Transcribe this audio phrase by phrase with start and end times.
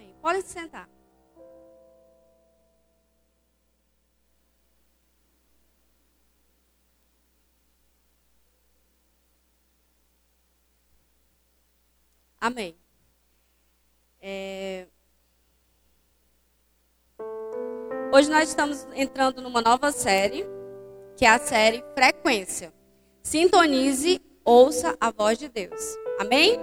[0.00, 0.14] Amém.
[0.22, 0.88] Pode se sentar.
[12.40, 12.74] Amém.
[14.22, 14.86] É...
[18.12, 20.46] Hoje nós estamos entrando numa nova série,
[21.16, 22.72] que é a série Frequência.
[23.22, 25.80] Sintonize, ouça a voz de Deus.
[26.18, 26.58] Amém?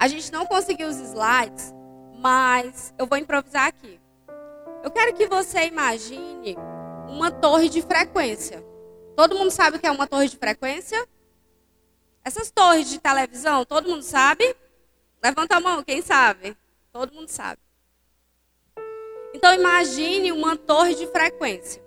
[0.00, 1.74] A gente não conseguiu os slides,
[2.18, 4.00] mas eu vou improvisar aqui.
[4.84, 6.56] Eu quero que você imagine
[7.08, 8.64] uma torre de frequência.
[9.16, 11.04] Todo mundo sabe o que é uma torre de frequência?
[12.24, 14.54] Essas torres de televisão, todo mundo sabe?
[15.20, 16.56] Levanta a mão, quem sabe?
[16.92, 17.60] Todo mundo sabe.
[19.34, 21.82] Então imagine uma torre de frequência.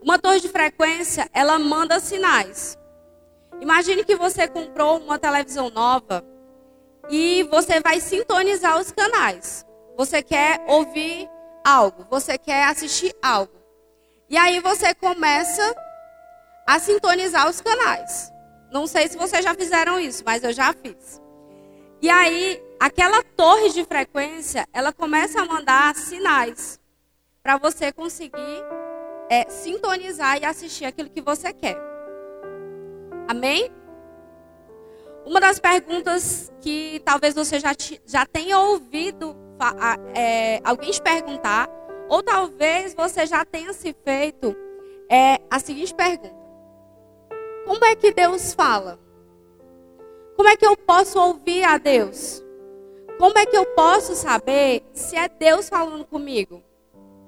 [0.00, 2.78] Uma torre de frequência, ela manda sinais.
[3.60, 6.24] Imagine que você comprou uma televisão nova
[7.10, 9.64] e você vai sintonizar os canais.
[9.96, 11.28] Você quer ouvir
[11.64, 13.52] algo, você quer assistir algo.
[14.28, 15.74] E aí você começa
[16.66, 18.32] a sintonizar os canais.
[18.72, 21.20] Não sei se vocês já fizeram isso, mas eu já fiz.
[22.02, 26.78] E aí, aquela torre de frequência, ela começa a mandar sinais
[27.42, 28.64] para você conseguir
[29.30, 31.76] é, sintonizar e assistir aquilo que você quer.
[33.28, 33.70] Amém?
[35.26, 37.72] Uma das perguntas que talvez você já,
[38.06, 39.36] já tenha ouvido
[40.14, 41.68] é, alguém te perguntar,
[42.08, 44.54] ou talvez você já tenha se feito,
[45.10, 46.32] é a seguinte pergunta:
[47.66, 49.00] como é que Deus fala?
[50.36, 52.40] Como é que eu posso ouvir a Deus?
[53.18, 56.62] Como é que eu posso saber se é Deus falando comigo?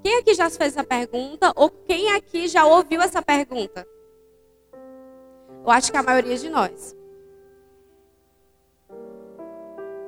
[0.05, 1.53] Quem aqui já fez essa pergunta?
[1.57, 3.85] Ou quem aqui já ouviu essa pergunta?
[5.65, 6.98] Eu acho que a maioria de nós.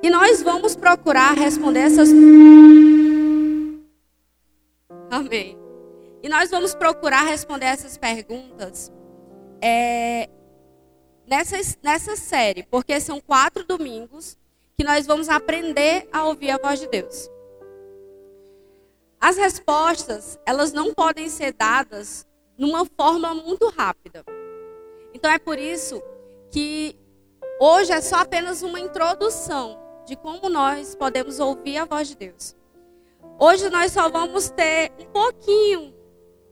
[0.03, 2.09] E nós vamos procurar responder essas.
[5.11, 5.57] Amém.
[6.23, 8.91] E nós vamos procurar responder essas perguntas
[9.61, 10.27] é,
[11.27, 14.37] nessa, nessa série, porque são quatro domingos
[14.75, 17.29] que nós vamos aprender a ouvir a voz de Deus.
[19.19, 22.25] As respostas, elas não podem ser dadas
[22.57, 24.23] numa forma muito rápida.
[25.13, 26.01] Então é por isso
[26.49, 26.95] que
[27.59, 29.80] hoje é só apenas uma introdução
[30.11, 32.53] de como nós podemos ouvir a voz de Deus.
[33.39, 35.95] Hoje nós só vamos ter um pouquinho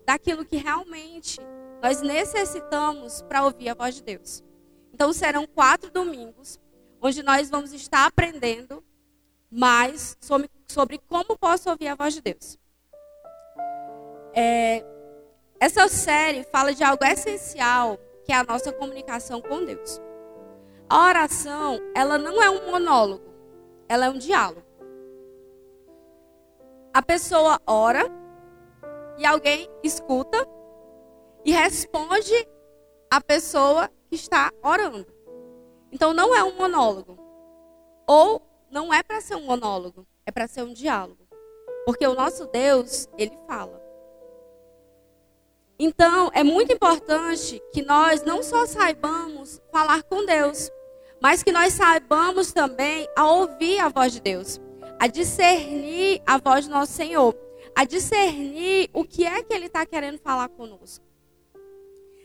[0.06, 1.42] daquilo que realmente
[1.82, 4.42] nós necessitamos para ouvir a voz de Deus.
[4.94, 6.58] Então serão quatro domingos
[7.02, 8.82] onde nós vamos estar aprendendo
[9.52, 12.58] mais sobre, sobre como posso ouvir a voz de Deus.
[14.34, 14.86] É,
[15.60, 20.00] essa série fala de algo essencial que é a nossa comunicação com Deus.
[20.90, 23.29] A oração, ela não é um monólogo,
[23.90, 24.64] ela é um diálogo.
[26.94, 28.06] A pessoa ora
[29.18, 30.48] e alguém escuta
[31.44, 32.48] e responde
[33.10, 35.06] a pessoa que está orando.
[35.92, 37.18] Então não é um monólogo.
[38.08, 41.28] Ou não é para ser um monólogo, é para ser um diálogo.
[41.86, 43.80] Porque o nosso Deus, ele fala.
[45.80, 50.70] Então, é muito importante que nós não só saibamos falar com Deus,
[51.22, 54.60] mas que nós saibamos também a ouvir a voz de Deus,
[55.00, 57.36] a discernir a voz do nosso Senhor,
[57.76, 61.06] a discernir o que é que Ele está querendo falar conosco.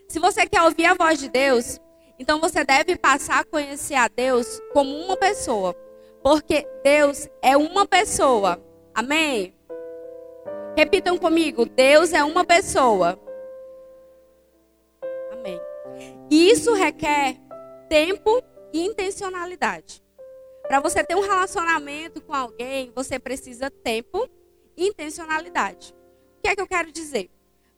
[0.08, 1.80] Se você quer ouvir a voz de Deus,
[2.18, 5.74] então você deve passar a conhecer a Deus como uma pessoa.
[6.22, 8.62] Porque Deus é uma pessoa.
[8.94, 9.54] Amém?
[10.76, 13.18] Repitam comigo: Deus é uma pessoa.
[15.32, 15.60] Amém.
[16.30, 17.36] E isso requer
[17.88, 18.42] tempo
[18.74, 20.02] e intencionalidade.
[20.66, 24.28] Para você ter um relacionamento com alguém, você precisa tempo
[24.76, 25.94] e intencionalidade.
[26.38, 27.30] O que é que eu quero dizer?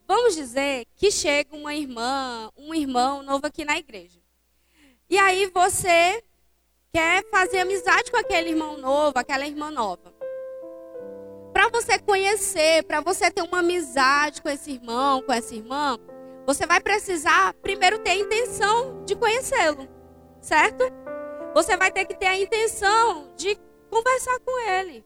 [0.09, 4.19] Vamos dizer que chega uma irmã, um irmão novo aqui na igreja.
[5.11, 6.25] E aí você
[6.93, 10.15] quer fazer amizade com aquele irmão novo, aquela irmã nova.
[11.53, 15.99] Para você conhecer, para você ter uma amizade com esse irmão, com essa irmã,
[16.47, 19.96] você vai precisar primeiro ter a intenção de conhecê-lo,
[20.47, 20.85] certo?
[21.55, 23.59] Você vai ter que ter a intenção de
[23.91, 25.05] conversar com ele,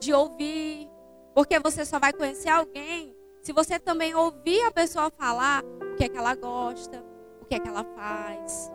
[0.00, 0.88] de ouvir,
[1.34, 6.04] porque você só vai conhecer alguém se você também ouvir a pessoa falar o que
[6.04, 7.04] é que ela gosta,
[7.42, 8.72] o que é que ela faz.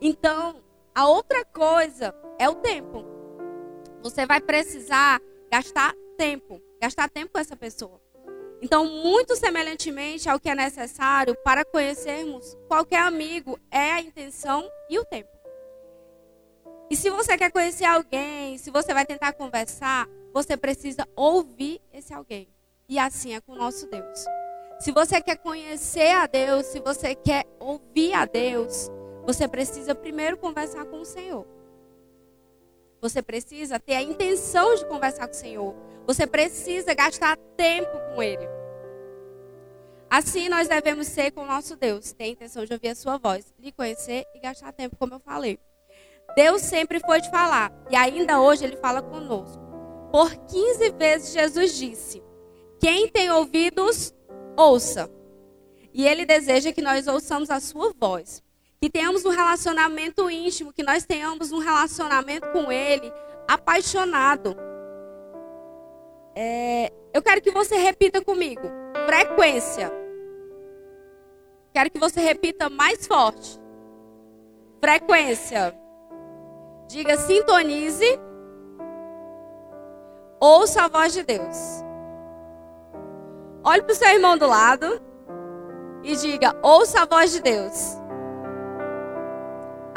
[0.00, 0.62] Então,
[0.94, 3.04] a outra coisa é o tempo.
[4.02, 5.20] Você vai precisar
[5.50, 8.00] gastar tempo, gastar tempo com essa pessoa.
[8.62, 14.98] Então, muito semelhantemente ao que é necessário para conhecermos qualquer amigo, é a intenção e
[14.98, 15.28] o tempo.
[16.88, 22.14] E se você quer conhecer alguém, se você vai tentar conversar, você precisa ouvir esse
[22.14, 22.48] alguém.
[22.88, 24.24] E assim é com o nosso Deus.
[24.78, 28.90] Se você quer conhecer a Deus, se você quer ouvir a Deus,
[29.24, 31.55] você precisa primeiro conversar com o Senhor.
[33.00, 35.74] Você precisa ter a intenção de conversar com o Senhor.
[36.06, 38.48] Você precisa gastar tempo com Ele.
[40.08, 42.12] Assim nós devemos ser com o nosso Deus.
[42.12, 45.20] Ter a intenção de ouvir a sua voz, lhe conhecer e gastar tempo, como eu
[45.20, 45.58] falei.
[46.34, 47.72] Deus sempre foi de falar.
[47.90, 49.62] E ainda hoje Ele fala conosco.
[50.10, 52.22] Por 15 vezes Jesus disse:
[52.80, 54.14] Quem tem ouvidos,
[54.56, 55.10] ouça.
[55.92, 58.42] E Ele deseja que nós ouçamos a sua voz.
[58.86, 63.12] Que tenhamos um relacionamento íntimo, que nós tenhamos um relacionamento com Ele
[63.48, 64.56] apaixonado.
[66.36, 68.62] É, eu quero que você repita comigo.
[69.04, 69.90] Frequência.
[71.74, 73.60] Quero que você repita mais forte.
[74.80, 75.76] Frequência.
[76.86, 78.20] Diga sintonize.
[80.38, 81.82] Ouça a voz de Deus.
[83.64, 85.02] Olhe para o seu irmão do lado
[86.04, 88.05] e diga: ouça a voz de Deus.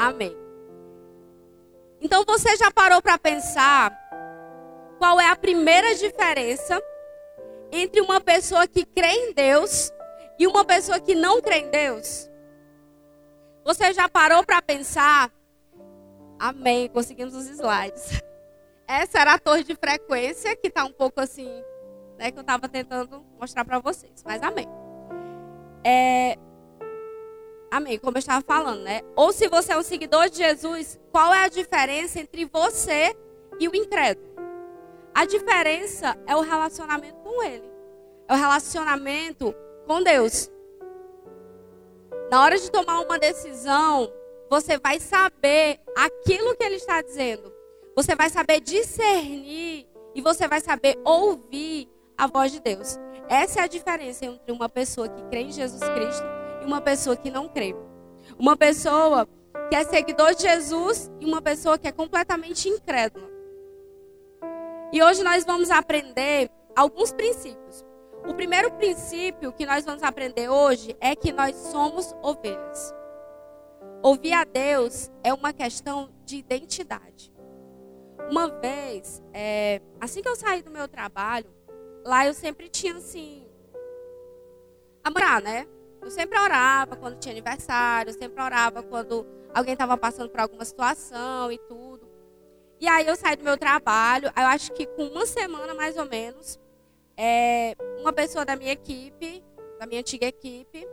[0.00, 0.34] Amém.
[2.00, 3.92] Então você já parou para pensar
[4.98, 6.82] qual é a primeira diferença
[7.70, 9.92] entre uma pessoa que crê em Deus
[10.38, 12.30] e uma pessoa que não crê em Deus?
[13.62, 15.30] Você já parou para pensar?
[16.38, 18.22] Amém, conseguimos os slides.
[18.88, 21.62] Essa era a torre de frequência que está um pouco assim,
[22.16, 24.24] né, que eu estava tentando mostrar para vocês.
[24.24, 24.66] Mas amém.
[25.84, 26.38] É,
[27.70, 29.00] Amém, como eu estava falando, né?
[29.14, 33.14] Ou se você é um seguidor de Jesus, qual é a diferença entre você
[33.60, 34.28] e o incrédulo?
[35.14, 37.70] A diferença é o relacionamento com Ele.
[38.28, 39.54] É o relacionamento
[39.86, 40.50] com Deus.
[42.28, 44.12] Na hora de tomar uma decisão,
[44.48, 47.52] você vai saber aquilo que Ele está dizendo.
[47.94, 51.88] Você vai saber discernir e você vai saber ouvir
[52.18, 52.98] a voz de Deus.
[53.28, 57.16] Essa é a diferença entre uma pessoa que crê em Jesus Cristo e uma pessoa
[57.16, 57.74] que não crê.
[58.38, 59.28] Uma pessoa
[59.68, 63.28] que é seguidor de Jesus e uma pessoa que é completamente incrédula.
[64.92, 67.84] E hoje nós vamos aprender alguns princípios.
[68.28, 72.94] O primeiro princípio que nós vamos aprender hoje é que nós somos ovelhas.
[74.02, 77.32] Ouvir a Deus é uma questão de identidade.
[78.30, 81.50] Uma vez, é, assim que eu saí do meu trabalho,
[82.04, 83.46] lá eu sempre tinha assim,
[85.02, 85.66] a morar, né?
[86.02, 90.64] Eu sempre orava quando tinha aniversário, eu sempre orava quando alguém estava passando por alguma
[90.64, 92.08] situação e tudo.
[92.80, 96.06] E aí eu saí do meu trabalho, eu acho que com uma semana mais ou
[96.06, 96.58] menos,
[97.16, 99.44] é, uma pessoa da minha equipe,
[99.78, 100.88] da minha antiga equipe,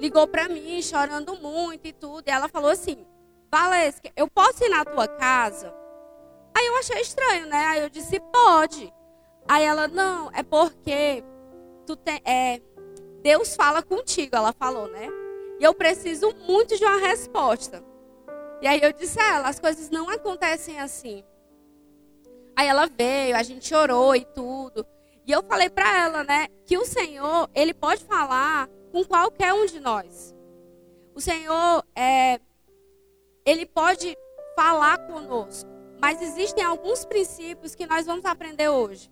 [0.00, 2.26] ligou para mim chorando muito e tudo.
[2.26, 3.06] E ela falou assim:
[3.50, 5.72] Valesca, eu posso ir na tua casa?
[6.52, 7.66] Aí eu achei estranho, né?
[7.66, 8.92] Aí eu disse: Pode.
[9.48, 11.22] Aí ela: Não, é porque
[11.86, 12.20] tu tem.
[12.24, 12.60] É,
[13.22, 15.08] Deus fala contigo, ela falou, né?
[15.60, 17.82] E eu preciso muito de uma resposta.
[18.60, 21.24] E aí eu disse a ela, as coisas não acontecem assim.
[22.56, 24.84] Aí ela veio, a gente orou e tudo.
[25.24, 29.66] E eu falei para ela, né, que o Senhor, ele pode falar com qualquer um
[29.66, 30.34] de nós.
[31.14, 32.40] O Senhor, é,
[33.46, 34.16] ele pode
[34.56, 35.70] falar conosco.
[36.00, 39.08] Mas existem alguns princípios que nós vamos aprender hoje.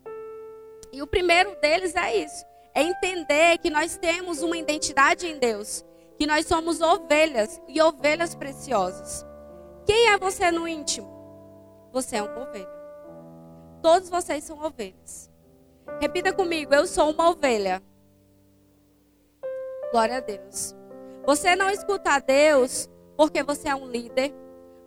[0.92, 5.84] E o primeiro deles é isso é entender que nós temos uma identidade em Deus,
[6.18, 9.24] que nós somos ovelhas e ovelhas preciosas.
[9.86, 11.08] Quem é você no íntimo?
[11.92, 12.68] Você é uma ovelha.
[13.82, 15.30] Todos vocês são ovelhas.
[16.00, 17.82] Repita comigo, eu sou uma ovelha.
[19.90, 20.74] Glória a Deus.
[21.26, 24.32] Você não escuta a Deus porque você é um líder.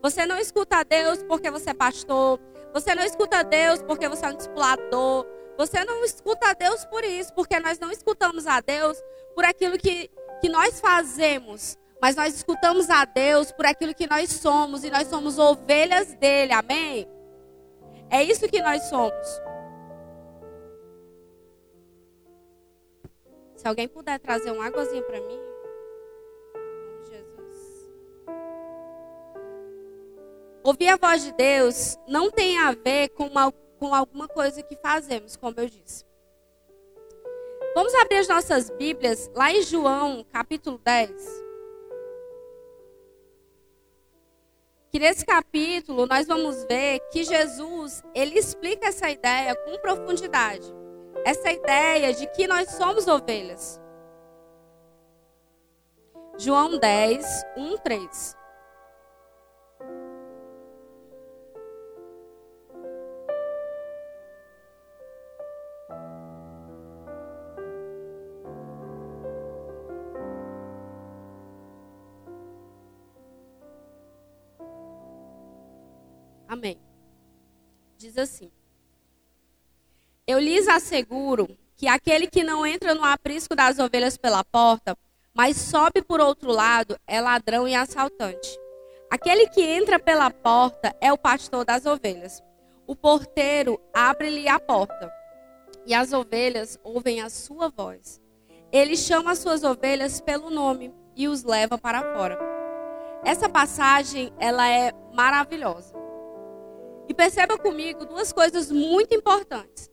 [0.01, 2.39] Você não escuta a Deus porque você é pastor.
[2.73, 5.25] Você não escuta a Deus porque você é um discipulador.
[5.57, 9.01] Você não escuta a Deus por isso, porque nós não escutamos a Deus
[9.35, 10.09] por aquilo que,
[10.41, 15.07] que nós fazemos, mas nós escutamos a Deus por aquilo que nós somos, e nós
[15.07, 17.07] somos ovelhas dele, amém?
[18.09, 19.41] É isso que nós somos.
[23.55, 25.39] Se alguém puder trazer uma águazinha para mim.
[27.09, 27.91] Jesus.
[30.63, 34.77] Ouvir a voz de Deus não tem a ver com uma com alguma coisa que
[34.77, 36.05] fazemos, como eu disse.
[37.75, 41.11] Vamos abrir as nossas Bíblias lá em João, capítulo 10.
[44.89, 50.73] Que nesse capítulo nós vamos ver que Jesus, ele explica essa ideia com profundidade.
[51.25, 53.81] Essa ideia de que nós somos ovelhas.
[56.37, 57.25] João 10,
[57.57, 58.42] 1, 3.
[78.13, 78.51] Diz assim:
[80.27, 84.95] Eu lhes asseguro que aquele que não entra no aprisco das ovelhas pela porta,
[85.33, 88.55] mas sobe por outro lado, é ladrão e assaltante.
[89.09, 92.43] Aquele que entra pela porta é o pastor das ovelhas.
[92.85, 95.11] O porteiro abre-lhe a porta,
[95.83, 98.21] e as ovelhas ouvem a sua voz.
[98.71, 102.37] Ele chama as suas ovelhas pelo nome e os leva para fora.
[103.25, 106.03] Essa passagem, ela é maravilhosa.
[107.07, 109.91] E perceba comigo duas coisas muito importantes.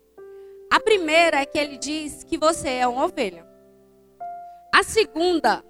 [0.70, 3.46] A primeira é que ele diz que você é uma ovelha.
[4.72, 5.64] A segunda,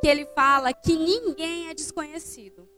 [0.00, 2.68] que ele fala que ninguém é desconhecido.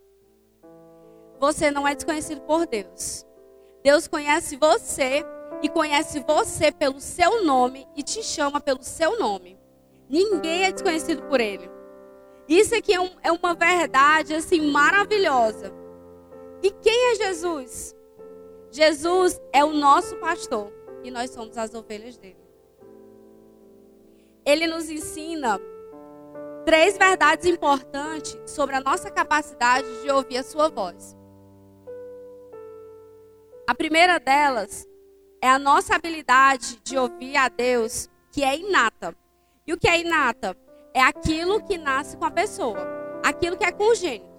[1.39, 3.27] Você não é desconhecido por Deus.
[3.85, 5.25] Deus conhece você
[5.63, 9.59] e conhece você pelo seu nome e te chama pelo seu nome.
[10.09, 11.71] Ninguém é desconhecido por ele.
[12.49, 15.71] Isso aqui é, um, é uma verdade assim maravilhosa.
[16.63, 17.95] E quem é Jesus?
[18.71, 20.73] Jesus é o nosso pastor
[21.03, 22.37] e nós somos as ovelhas dele.
[24.45, 25.61] Ele nos ensina
[26.65, 31.17] três verdades importantes sobre a nossa capacidade de ouvir a sua voz.
[33.67, 34.87] A primeira delas
[35.43, 39.15] é a nossa habilidade de ouvir a Deus, que é inata.
[39.67, 40.57] E o que é inata?
[40.95, 42.79] É aquilo que nasce com a pessoa,
[43.23, 44.38] aquilo que é congênito.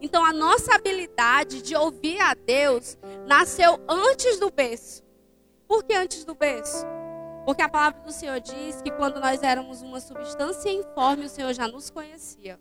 [0.00, 5.02] Então a nossa habilidade de ouvir a Deus nasceu antes do berço.
[5.68, 6.84] Por que antes do berço?
[7.44, 11.52] Porque a palavra do Senhor diz que quando nós éramos uma substância informe, o Senhor
[11.52, 12.58] já nos conhecia.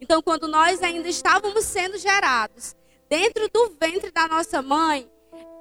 [0.00, 2.76] Então, quando nós ainda estávamos sendo gerados
[3.08, 5.10] dentro do ventre da nossa mãe,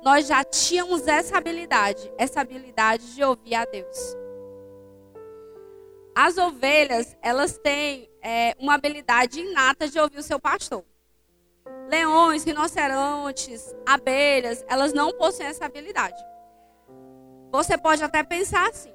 [0.03, 4.15] nós já tínhamos essa habilidade, essa habilidade de ouvir a Deus.
[6.15, 10.83] As ovelhas, elas têm é, uma habilidade inata de ouvir o seu pastor.
[11.89, 16.21] Leões, rinocerontes, abelhas, elas não possuem essa habilidade.
[17.51, 18.93] Você pode até pensar assim,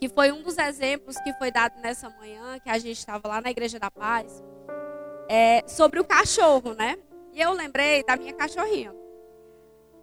[0.00, 3.40] que foi um dos exemplos que foi dado nessa manhã, que a gente estava lá
[3.40, 4.42] na Igreja da Paz,
[5.28, 6.96] é, sobre o cachorro, né?
[7.32, 8.94] E eu lembrei da minha cachorrinha.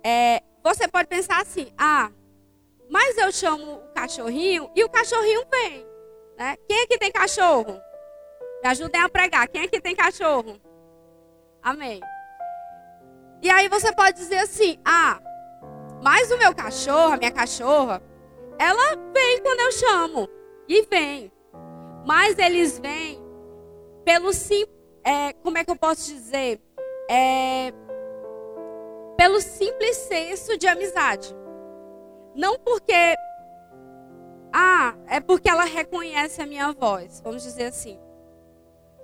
[0.03, 2.11] É, você pode pensar assim, ah,
[2.89, 5.85] mas eu chamo o cachorrinho e o cachorrinho vem.
[6.37, 6.57] Né?
[6.67, 7.79] Quem aqui tem cachorro?
[8.61, 9.47] Me ajudem a pregar.
[9.47, 10.59] Quem aqui tem cachorro?
[11.63, 11.99] Amém.
[13.41, 15.19] E aí você pode dizer assim, ah,
[16.01, 18.01] mas o meu cachorro, a minha cachorra,
[18.57, 20.29] ela vem quando eu chamo.
[20.67, 21.31] E vem.
[22.05, 23.21] Mas eles vêm
[24.05, 24.65] pelo sim,
[25.03, 26.61] é, como é que eu posso dizer?
[27.09, 27.73] É,
[29.17, 31.35] pelo simples senso de amizade.
[32.35, 33.15] Não porque
[34.53, 37.99] ah, é porque ela reconhece a minha voz, vamos dizer assim.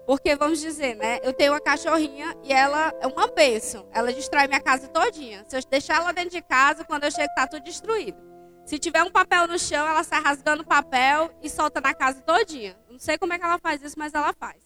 [0.08, 1.20] Porque vamos dizer, né?
[1.22, 3.90] Eu tenho uma cachorrinha e ela é uma bênção.
[3.92, 5.44] Ela destrói minha casa todinha.
[5.50, 8.18] Se eu deixar ela dentro de casa, quando eu chego tá tudo destruído.
[8.66, 12.22] Se tiver um papel no chão, ela sai rasgando o papel e solta na casa
[12.22, 12.80] todinha.
[12.90, 14.64] Não sei como é que ela faz isso, mas ela faz.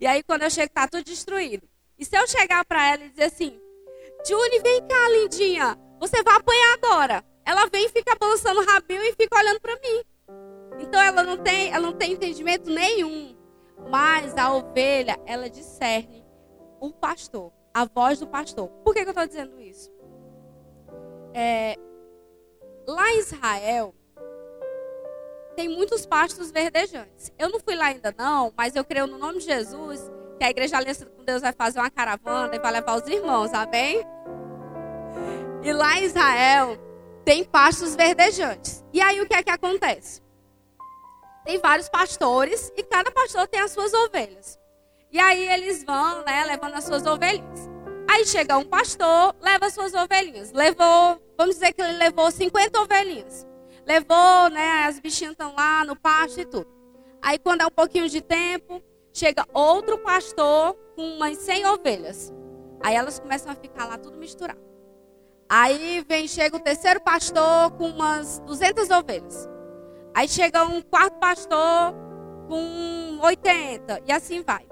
[0.00, 1.68] E aí quando eu chego tá tudo destruído.
[1.96, 3.56] E se eu chegar para ela e dizer assim:
[4.26, 5.78] Juni, vem cá, lindinha.
[6.00, 7.24] Você vai apanhar agora.
[7.44, 10.02] Ela vem e fica balançando o rabinho e fica olhando para mim.
[10.80, 13.43] Então ela não tem, ela não tem entendimento nenhum.
[13.88, 16.24] Mas a ovelha, ela discerne
[16.80, 18.68] o pastor, a voz do pastor.
[18.84, 19.92] Por que, que eu estou dizendo isso?
[21.32, 21.76] É,
[22.86, 23.94] lá em Israel,
[25.56, 27.32] tem muitos pastos verdejantes.
[27.38, 30.50] Eu não fui lá ainda não, mas eu creio no nome de Jesus que a
[30.50, 34.04] igreja Aliança com Deus vai fazer uma caravana e vai levar os irmãos, amém?
[35.62, 36.76] E lá em Israel
[37.24, 38.84] tem pastos verdejantes.
[38.92, 40.23] E aí o que é que acontece?
[41.44, 44.58] Tem vários pastores e cada pastor tem as suas ovelhas.
[45.12, 47.68] E aí eles vão, né, levando as suas ovelhinhas.
[48.10, 50.52] Aí chega um pastor, leva as suas ovelhinhas.
[50.52, 53.46] Levou, vamos dizer que ele levou 50 ovelhinhas.
[53.86, 56.66] Levou, né, as bichinhas estão lá no pasto e tudo.
[57.20, 58.82] Aí quando é um pouquinho de tempo,
[59.12, 62.32] chega outro pastor com umas 100 ovelhas.
[62.82, 64.60] Aí elas começam a ficar lá tudo misturado.
[65.48, 69.53] Aí vem, chega o terceiro pastor com umas 200 ovelhas.
[70.14, 71.92] Aí chega um quarto pastor
[72.48, 74.66] com 80 e assim vai.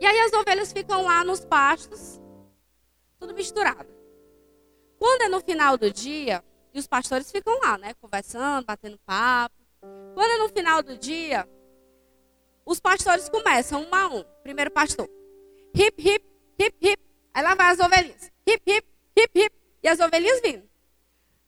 [0.00, 2.20] E aí as ovelhas ficam lá nos pastos,
[3.18, 3.92] tudo misturado.
[4.98, 9.54] Quando é no final do dia, e os pastores ficam lá, né, conversando, batendo papo.
[10.14, 11.48] Quando é no final do dia,
[12.66, 14.24] os pastores começam um a um.
[14.42, 15.08] Primeiro pastor.
[15.74, 16.24] Hip, hip,
[16.58, 17.02] hip, hip.
[17.32, 18.32] Aí lá vai as ovelhinhas.
[18.46, 19.56] Hip, hip, hip, hip.
[19.82, 20.68] E as ovelhinhas vindo.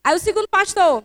[0.05, 1.05] Aí o segundo pastor.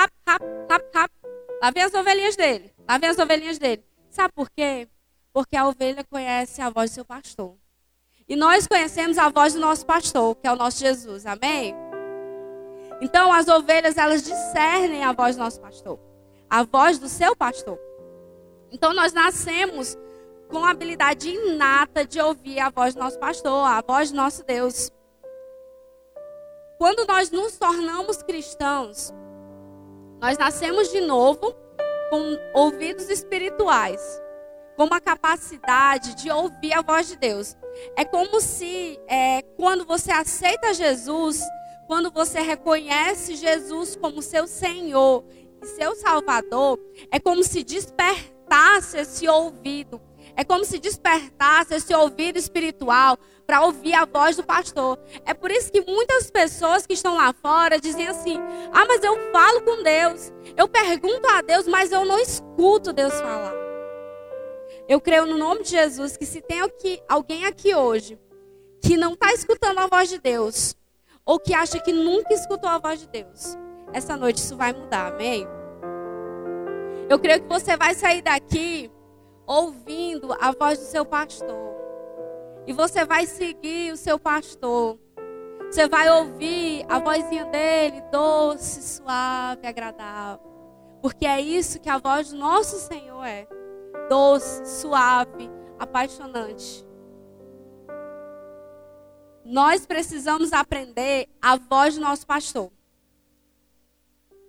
[0.00, 1.12] Rap, rap, rap, rap.
[1.60, 2.72] Lá vem as ovelhinhas dele.
[2.88, 3.84] Lá vem as ovelhinhas dele.
[4.08, 4.88] Sabe por quê?
[5.30, 7.54] Porque a ovelha conhece a voz do seu pastor.
[8.26, 11.26] E nós conhecemos a voz do nosso pastor, que é o nosso Jesus.
[11.26, 11.74] Amém?
[13.02, 16.00] Então, as ovelhas, elas discernem a voz do nosso pastor.
[16.48, 17.78] A voz do seu pastor.
[18.72, 19.98] Então, nós nascemos
[20.48, 24.44] com a habilidade inata de ouvir a voz do nosso pastor, a voz do nosso
[24.44, 24.90] Deus.
[26.78, 29.12] Quando nós nos tornamos cristãos,
[30.20, 31.54] nós nascemos de novo
[32.10, 34.00] com ouvidos espirituais,
[34.76, 37.56] com uma capacidade de ouvir a voz de Deus.
[37.96, 41.42] É como se, é, quando você aceita Jesus,
[41.86, 45.24] quando você reconhece Jesus como seu Senhor
[45.62, 46.78] e seu Salvador,
[47.10, 50.00] é como se despertasse esse ouvido
[50.36, 53.18] é como se despertasse esse ouvido espiritual
[53.50, 54.96] para ouvir a voz do pastor.
[55.26, 58.38] É por isso que muitas pessoas que estão lá fora dizem assim:
[58.72, 63.12] Ah, mas eu falo com Deus, eu pergunto a Deus, mas eu não escuto Deus
[63.20, 63.52] falar.
[64.88, 66.60] Eu creio no nome de Jesus que se tem
[67.08, 68.16] alguém aqui hoje
[68.80, 70.76] que não está escutando a voz de Deus,
[71.26, 73.58] ou que acha que nunca escutou a voz de Deus,
[73.92, 75.44] essa noite isso vai mudar, amém?
[77.08, 78.88] Eu creio que você vai sair daqui
[79.44, 81.79] ouvindo a voz do seu pastor.
[82.70, 84.96] E você vai seguir o seu pastor.
[85.68, 90.46] Você vai ouvir a vozinha dele, doce, suave, agradável.
[91.02, 93.48] Porque é isso que a voz do nosso Senhor é:
[94.08, 95.50] doce, suave,
[95.80, 96.86] apaixonante.
[99.44, 102.70] Nós precisamos aprender a voz do nosso pastor.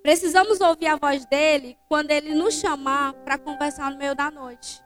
[0.04, 4.80] Precisamos ouvir a voz dele quando ele nos chamar para conversar no meio da noite.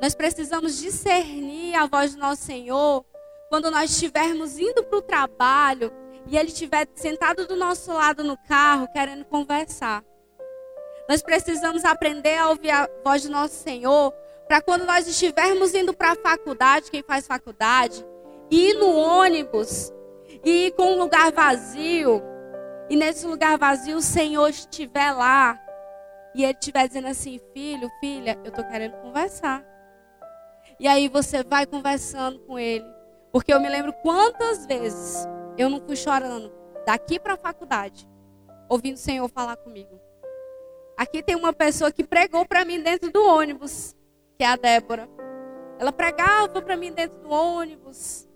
[0.00, 3.04] Nós precisamos discernir a voz do nosso Senhor
[3.48, 5.92] quando nós estivermos indo para o trabalho
[6.26, 10.04] e Ele estiver sentado do nosso lado no carro querendo conversar.
[11.08, 14.12] Nós precisamos aprender a ouvir a voz do nosso Senhor
[14.46, 18.04] para quando nós estivermos indo para a faculdade, quem faz faculdade,
[18.50, 19.92] e ir no ônibus
[20.44, 22.22] e ir com um lugar vazio,
[22.88, 25.58] e nesse lugar vazio o Senhor estiver lá
[26.34, 29.77] e Ele estiver dizendo assim: filho, filha, eu estou querendo conversar.
[30.80, 32.84] E aí você vai conversando com ele.
[33.32, 36.52] Porque eu me lembro quantas vezes eu não fui chorando
[36.86, 38.08] daqui para a faculdade,
[38.68, 40.00] ouvindo o Senhor falar comigo.
[40.96, 43.94] Aqui tem uma pessoa que pregou para mim dentro do ônibus,
[44.36, 45.08] que é a Débora.
[45.78, 48.28] Ela pregava para mim dentro do ônibus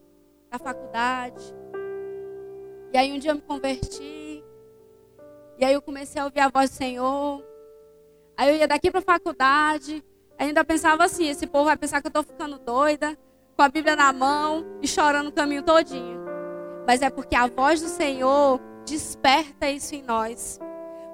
[0.51, 1.43] da faculdade.
[2.93, 4.45] E aí um dia eu me converti.
[5.59, 7.45] E aí eu comecei a ouvir a voz do Senhor.
[8.37, 10.05] Aí eu ia daqui para a faculdade,
[10.39, 13.17] ainda pensava assim, esse povo vai pensar que eu estou ficando doida,
[13.57, 16.21] com a Bíblia na mão e chorando o caminho todinho.
[16.87, 20.59] Mas é porque a voz do Senhor desperta isso em nós.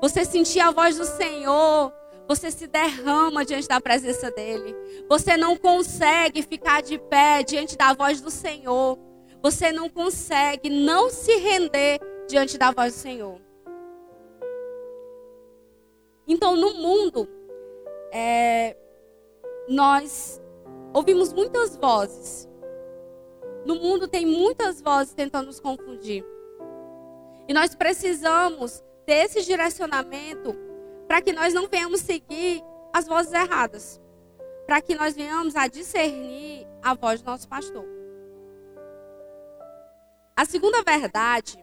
[0.01, 1.93] Você sentir a voz do Senhor,
[2.27, 4.77] você se derrama diante da presença dele.
[5.09, 8.99] Você não consegue ficar de pé diante da voz do Senhor.
[9.43, 13.41] Você não consegue não se render diante da voz do Senhor.
[16.27, 17.27] Então, no mundo,
[18.13, 18.77] é,
[19.69, 20.41] nós
[20.95, 22.49] ouvimos muitas vozes.
[23.67, 26.25] No mundo tem muitas vozes tentando nos confundir.
[27.47, 30.55] E nós precisamos ter esse direcionamento
[31.07, 34.01] para que nós não venhamos seguir as vozes erradas.
[34.67, 37.85] Para que nós venhamos a discernir a voz do nosso pastor.
[40.35, 41.59] A segunda verdade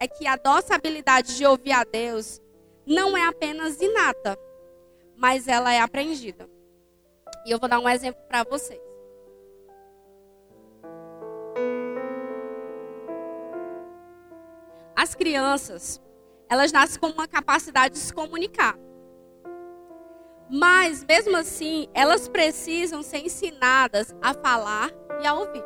[0.00, 2.40] é que a nossa habilidade de ouvir a Deus
[2.86, 4.38] não é apenas inata,
[5.16, 6.48] mas ela é aprendida.
[7.48, 8.78] E eu vou dar um exemplo para vocês.
[14.94, 15.98] As crianças,
[16.46, 18.76] elas nascem com uma capacidade de se comunicar.
[20.50, 24.90] Mas, mesmo assim, elas precisam ser ensinadas a falar
[25.22, 25.64] e a ouvir.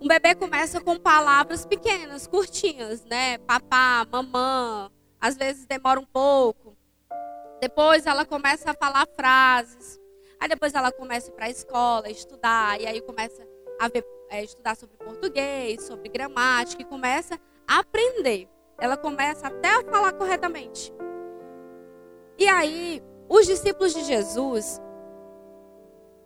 [0.00, 3.38] Um bebê começa com palavras pequenas, curtinhas, né?
[3.38, 6.76] Papá, mamã, às vezes demora um pouco.
[7.60, 10.05] Depois ela começa a falar frases.
[10.40, 13.46] Aí depois ela começa para a escola, estudar, e aí começa
[13.80, 18.48] a ver, é, estudar sobre português, sobre gramática, e começa a aprender.
[18.78, 20.92] Ela começa até a falar corretamente.
[22.38, 24.80] E aí, os discípulos de Jesus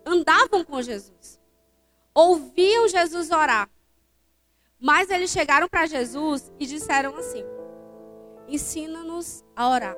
[0.04, 1.40] andavam com Jesus,
[2.12, 3.70] ouviam Jesus orar,
[4.80, 7.44] mas eles chegaram para Jesus e disseram assim:
[8.48, 9.96] ensina-nos a orar.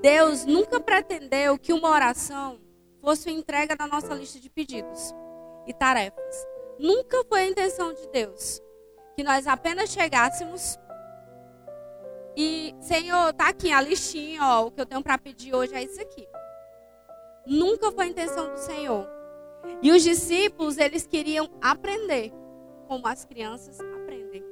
[0.00, 2.60] Deus nunca pretendeu que uma oração
[3.00, 5.14] fosse uma entrega da nossa lista de pedidos
[5.66, 6.46] e tarefas.
[6.78, 8.62] Nunca foi a intenção de Deus
[9.16, 10.78] que nós apenas chegássemos
[12.40, 15.82] e, Senhor, tá aqui a listinha, ó, o que eu tenho para pedir hoje é
[15.82, 16.24] isso aqui.
[17.44, 19.08] Nunca foi a intenção do Senhor.
[19.82, 22.32] E os discípulos, eles queriam aprender
[22.86, 24.44] como as crianças aprendem.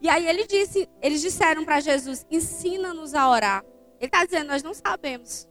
[0.00, 3.62] E aí ele disse, eles disseram para Jesus: ensina-nos a orar.
[4.00, 5.46] Ele está dizendo, nós não sabemos.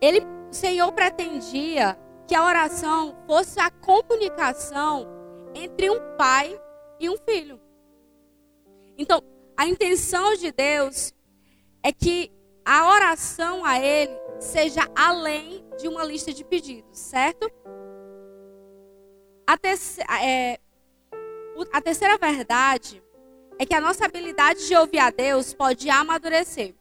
[0.00, 5.06] Ele, o Senhor pretendia que a oração fosse a comunicação
[5.54, 6.60] entre um pai
[6.98, 7.60] e um filho.
[8.98, 9.22] Então,
[9.56, 11.14] a intenção de Deus
[11.80, 12.32] é que
[12.64, 17.48] a oração a Ele seja além de uma lista de pedidos, certo?
[19.46, 19.56] A,
[20.24, 20.58] é,
[21.72, 23.03] a terceira verdade
[23.58, 26.74] é que a nossa habilidade de ouvir a Deus pode amadurecer.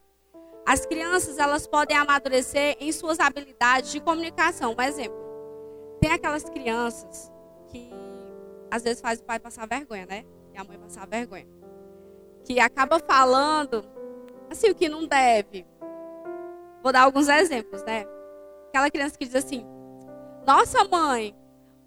[0.65, 4.75] As crianças, elas podem amadurecer em suas habilidades de comunicação.
[4.77, 5.17] Um exemplo,
[5.99, 7.31] tem aquelas crianças
[7.69, 7.89] que
[8.71, 10.25] às vezes faz o pai passar vergonha, né?
[10.53, 11.47] E a mãe passar vergonha.
[12.45, 13.83] Que acaba falando
[14.49, 15.65] assim o que não deve.
[16.81, 18.05] Vou dar alguns exemplos, né?
[18.69, 19.65] Aquela criança que diz assim:
[20.45, 21.35] Nossa mãe,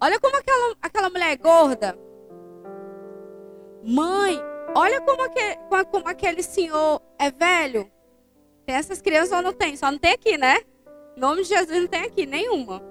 [0.01, 1.97] olha como aquela, aquela mulher é gorda.
[3.83, 4.41] Mãe,
[4.77, 5.57] olha como aquele,
[5.91, 7.91] como aquele senhor é velho.
[8.63, 9.75] Tem essas crianças ou não tem?
[9.75, 10.59] Só não tem aqui, né?
[11.15, 12.81] Em nome de Jesus não tem aqui nenhuma.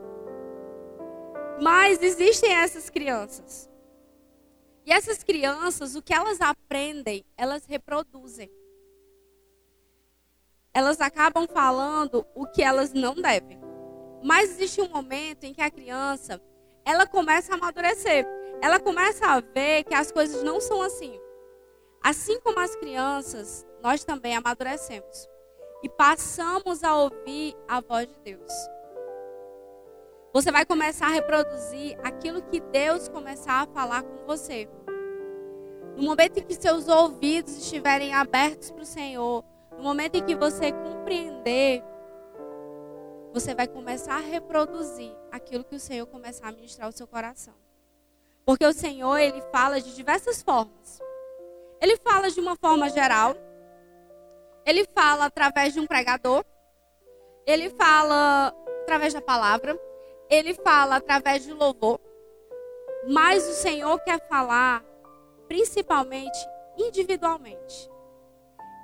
[1.63, 3.71] Mas existem essas crianças.
[4.85, 8.51] E essas crianças, o que elas aprendem, elas reproduzem.
[10.75, 13.61] Elas acabam falando o que elas não devem.
[14.25, 16.43] Mas existe um momento em que a criança,
[16.85, 18.27] ela começa a amadurecer.
[18.61, 21.21] Ela começa a ver que as coisas não são assim.
[22.07, 25.29] Assim como as crianças, nós também amadurecemos
[25.83, 28.53] e passamos a ouvir a voz de Deus.
[30.33, 34.69] Você vai começar a reproduzir aquilo que Deus começar a falar com você.
[35.97, 39.45] No momento em que seus ouvidos estiverem abertos para o Senhor,
[39.77, 41.83] no momento em que você compreender,
[43.33, 47.55] você vai começar a reproduzir aquilo que o Senhor começar a ministrar ao seu coração.
[48.45, 51.05] Porque o Senhor, ele fala de diversas formas.
[51.87, 53.37] Ele fala de uma forma geral.
[54.65, 56.45] Ele fala através de um pregador.
[57.47, 59.81] Ele fala através da palavra.
[60.29, 62.01] Ele fala através de louvor.
[63.09, 64.85] Mas o Senhor quer falar
[65.47, 66.37] principalmente
[66.77, 67.89] individualmente.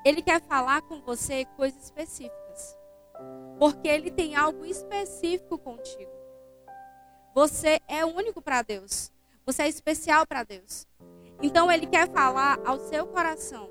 [0.06, 2.78] Ele quer falar com você coisas específicas.
[3.58, 6.12] Porque ele tem algo específico contigo.
[7.34, 9.10] Você é único para Deus.
[9.44, 10.86] Você é especial para Deus.
[11.42, 13.68] Então ele quer falar ao seu coração.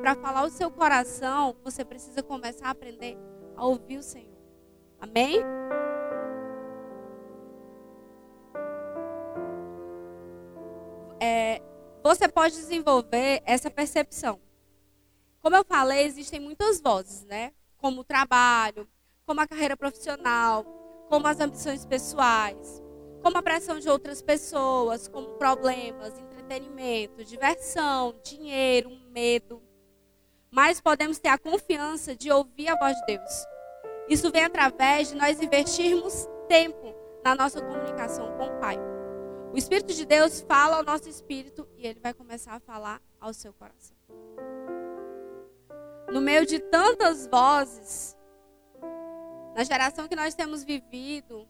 [0.00, 3.16] Para falar ao seu coração, você precisa começar a aprender
[3.56, 4.36] a ouvir o Senhor.
[5.00, 5.38] Amém?
[11.20, 11.62] É,
[12.02, 14.40] você pode desenvolver essa percepção.
[15.40, 17.52] Como eu falei, existem muitas vozes, né?
[17.76, 18.88] Como o trabalho,
[19.24, 20.64] como a carreira profissional,
[21.08, 22.82] como as ambições pessoais,
[23.22, 29.62] como a pressão de outras pessoas, como problemas, entretenimento, diversão, dinheiro, medo.
[30.50, 33.46] Mas podemos ter a confiança de ouvir a voz de Deus.
[34.08, 38.78] Isso vem através de nós investirmos tempo na nossa comunicação com o Pai.
[39.52, 43.34] O Espírito de Deus fala ao nosso espírito e ele vai começar a falar ao
[43.34, 43.96] seu coração.
[46.10, 48.16] No meio de tantas vozes,
[49.54, 51.46] na geração que nós temos vivido,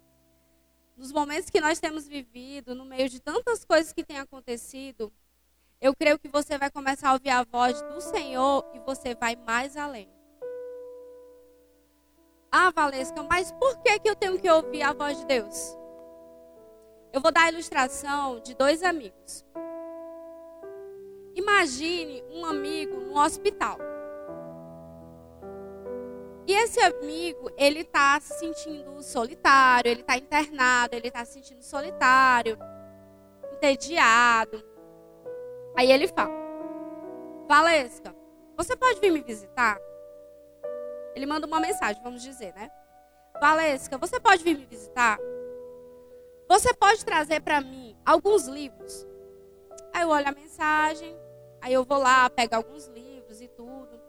[0.99, 5.13] nos momentos que nós temos vivido, no meio de tantas coisas que têm acontecido,
[5.81, 9.37] eu creio que você vai começar a ouvir a voz do Senhor e você vai
[9.37, 10.11] mais além.
[12.51, 15.79] Ah, Valesca, mas por que, que eu tenho que ouvir a voz de Deus?
[17.13, 19.45] Eu vou dar a ilustração de dois amigos.
[21.37, 23.79] Imagine um amigo no hospital.
[26.49, 31.63] E esse amigo, ele está se sentindo solitário, ele está internado, ele está se sentindo
[31.63, 32.59] solitário,
[33.53, 34.65] entediado.
[35.77, 36.33] Aí ele fala:
[37.47, 38.17] Valesca,
[38.57, 39.79] você pode vir me visitar?
[41.15, 42.71] Ele manda uma mensagem, vamos dizer, né?
[43.39, 45.19] Valesca, você pode vir me visitar?
[46.49, 49.07] Você pode trazer para mim alguns livros?
[49.93, 51.15] Aí eu olho a mensagem,
[51.61, 54.01] aí eu vou lá, pego alguns livros e tudo,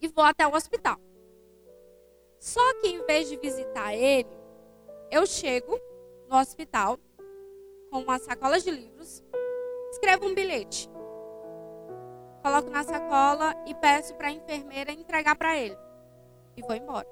[0.00, 0.98] e vou até o hospital.
[2.46, 4.28] Só que em vez de visitar ele,
[5.10, 5.80] eu chego
[6.28, 6.96] no hospital
[7.90, 9.24] com uma sacola de livros,
[9.90, 10.88] escrevo um bilhete,
[12.44, 15.76] coloco na sacola e peço para a enfermeira entregar para ele
[16.56, 17.08] e vou embora.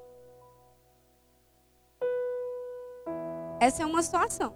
[3.60, 4.54] Essa é uma situação.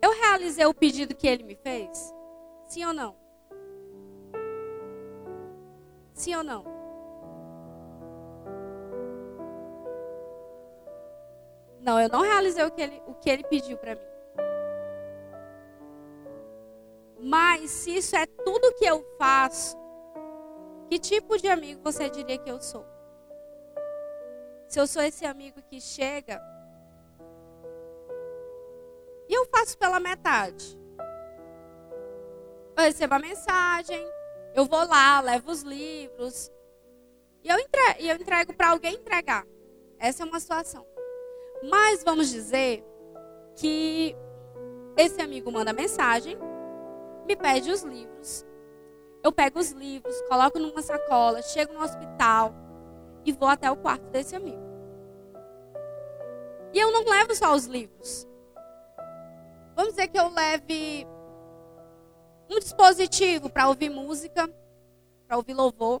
[0.00, 2.10] Eu realizei o pedido que ele me fez?
[2.68, 3.14] Sim ou não?
[6.14, 6.75] Sim ou não?
[11.86, 14.00] Não, eu não realizei o que ele, o que ele pediu para mim.
[17.20, 19.76] Mas se isso é tudo que eu faço,
[20.90, 22.84] que tipo de amigo você diria que eu sou?
[24.66, 26.42] Se eu sou esse amigo que chega
[29.28, 30.76] e eu faço pela metade.
[32.76, 34.04] Eu recebo a mensagem,
[34.56, 36.50] eu vou lá, levo os livros
[37.44, 39.46] e eu entrego, eu entrego para alguém entregar.
[40.00, 40.95] Essa é uma situação.
[41.62, 42.84] Mas vamos dizer
[43.56, 44.14] que
[44.96, 46.38] esse amigo manda mensagem,
[47.26, 48.44] me pede os livros.
[49.22, 52.54] Eu pego os livros, coloco numa sacola, chego no hospital
[53.24, 54.64] e vou até o quarto desse amigo.
[56.72, 58.26] E eu não levo só os livros.
[59.74, 61.06] Vamos dizer que eu leve
[62.48, 64.48] um dispositivo para ouvir música,
[65.26, 66.00] para ouvir louvor.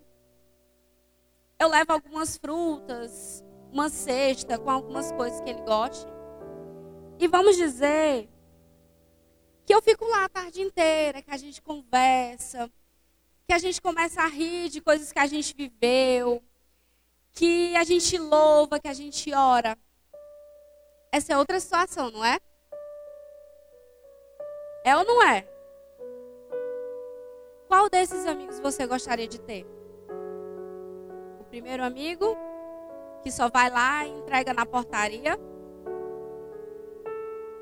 [1.58, 3.44] Eu levo algumas frutas,
[3.76, 6.06] uma cesta com algumas coisas que ele goste.
[7.18, 8.26] E vamos dizer
[9.66, 12.70] que eu fico lá a tarde inteira, que a gente conversa,
[13.46, 16.42] que a gente começa a rir de coisas que a gente viveu,
[17.32, 19.76] que a gente louva, que a gente ora.
[21.12, 22.38] Essa é outra situação, não é?
[24.84, 25.46] É ou não é?
[27.68, 29.66] Qual desses amigos você gostaria de ter?
[31.40, 32.36] O primeiro amigo,
[33.26, 35.36] que só vai lá e entrega na portaria?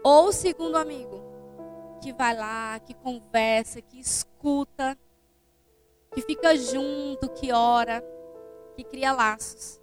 [0.02, 1.24] Ou o segundo amigo,
[2.02, 4.94] que vai lá, que conversa, que escuta,
[6.12, 8.04] que fica junto, que ora,
[8.76, 9.80] que cria laços?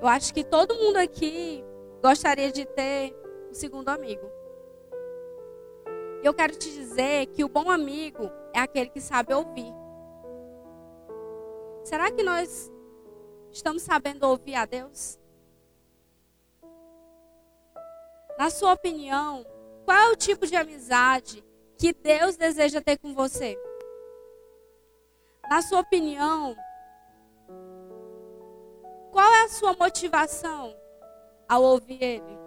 [0.00, 1.64] Eu acho que todo mundo aqui
[2.00, 3.12] gostaria de ter
[3.50, 4.30] um segundo amigo.
[6.22, 9.74] E eu quero te dizer que o bom amigo é aquele que sabe ouvir.
[11.82, 12.72] Será que nós
[13.54, 15.18] estamos sabendo ouvir a Deus?
[18.36, 19.46] Na sua opinião,
[19.84, 21.44] qual é o tipo de amizade
[21.78, 23.56] que Deus deseja ter com você?
[25.48, 26.56] Na sua opinião,
[29.12, 30.76] qual é a sua motivação
[31.48, 32.38] ao ouvir Ele?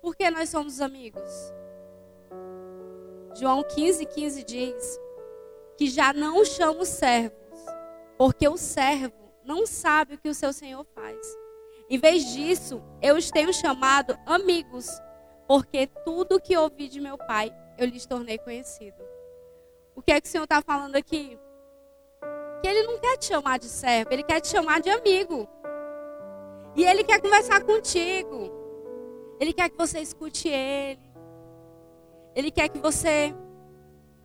[0.00, 1.52] Por que nós somos amigos?
[3.34, 5.07] João 15, 15 diz
[5.78, 7.60] que já não chamo servos,
[8.18, 11.16] porque o servo não sabe o que o seu senhor faz.
[11.88, 14.88] Em vez disso, eu os tenho chamado amigos,
[15.46, 18.98] porque tudo que ouvi de meu pai eu lhes tornei conhecido.
[19.94, 21.38] O que é que o Senhor está falando aqui?
[22.60, 25.48] Que Ele não quer te chamar de servo, Ele quer te chamar de amigo.
[26.74, 28.50] E Ele quer conversar contigo.
[29.40, 31.08] Ele quer que você escute Ele.
[32.34, 33.34] Ele quer que você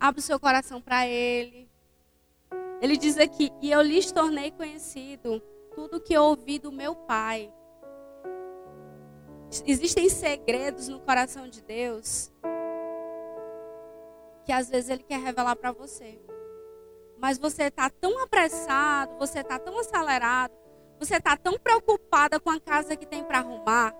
[0.04, 1.72] abra o seu coração para Ele.
[2.82, 5.42] Ele diz aqui: E eu lhes tornei conhecido
[5.74, 7.50] tudo que ouvi do meu Pai.
[9.66, 12.32] Existem segredos no coração de Deus
[14.44, 16.20] que às vezes Ele quer revelar para você.
[17.18, 20.52] Mas você está tão apressado, você está tão acelerado,
[21.00, 23.96] você está tão preocupada com a casa que tem para arrumar,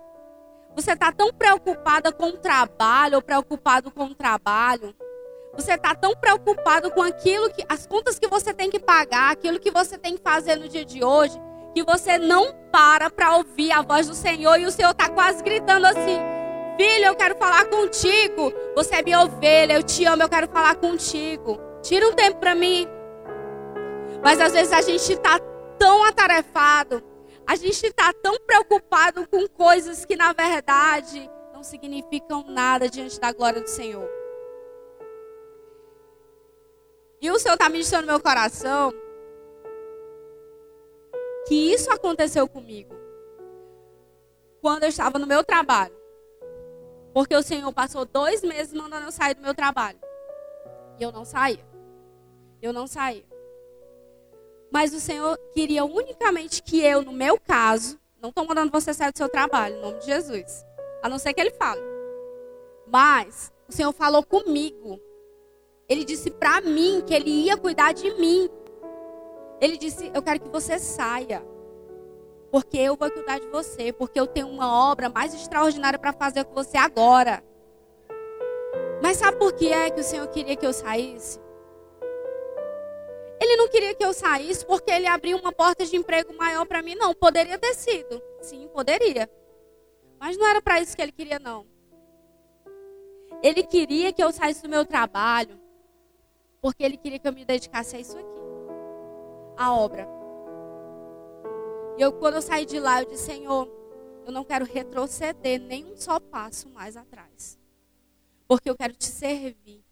[0.76, 4.94] você está tão preocupada com o trabalho ou preocupado com o trabalho.
[5.56, 9.60] Você está tão preocupado com aquilo que as contas que você tem que pagar, aquilo
[9.60, 11.40] que você tem que fazer no dia de hoje,
[11.74, 15.42] que você não para para ouvir a voz do Senhor e o Senhor está quase
[15.42, 16.18] gritando assim:
[16.76, 18.52] Filho, eu quero falar contigo.
[18.74, 21.60] Você é minha ovelha, eu te amo, eu quero falar contigo.
[21.82, 22.88] Tira um tempo para mim.
[24.22, 25.38] Mas às vezes a gente está
[25.78, 27.02] tão atarefado
[27.46, 33.32] a gente está tão preocupado com coisas que, na verdade, não significam nada diante da
[33.32, 34.08] glória do Senhor.
[37.24, 38.92] E o Senhor está ministrando no meu coração
[41.48, 42.94] que isso aconteceu comigo
[44.60, 45.96] quando eu estava no meu trabalho.
[47.14, 49.98] Porque o Senhor passou dois meses mandando eu sair do meu trabalho.
[50.98, 51.64] E eu não saía.
[52.60, 53.24] Eu não saía.
[54.70, 59.12] Mas o Senhor queria unicamente que eu, no meu caso, não estou mandando você sair
[59.12, 60.62] do seu trabalho, em nome de Jesus.
[61.02, 61.80] A não ser que ele fale.
[62.86, 65.00] Mas o Senhor falou comigo.
[65.88, 68.48] Ele disse para mim que ele ia cuidar de mim.
[69.60, 71.44] Ele disse: Eu quero que você saia.
[72.50, 73.92] Porque eu vou cuidar de você.
[73.92, 77.44] Porque eu tenho uma obra mais extraordinária para fazer com você agora.
[79.02, 81.38] Mas sabe por que é que o Senhor queria que eu saísse?
[83.40, 86.80] Ele não queria que eu saísse porque ele abriu uma porta de emprego maior para
[86.80, 87.12] mim, não.
[87.12, 88.22] Poderia ter sido.
[88.40, 89.28] Sim, poderia.
[90.18, 91.66] Mas não era para isso que ele queria, não.
[93.42, 95.63] Ele queria que eu saísse do meu trabalho
[96.64, 98.40] porque ele queria que eu me dedicasse a isso aqui
[99.54, 100.08] a obra.
[101.98, 103.68] E eu, quando eu saí de lá, eu disse, Senhor,
[104.24, 107.58] eu não quero retroceder nem um só passo mais atrás.
[108.48, 109.84] Porque eu quero te servir.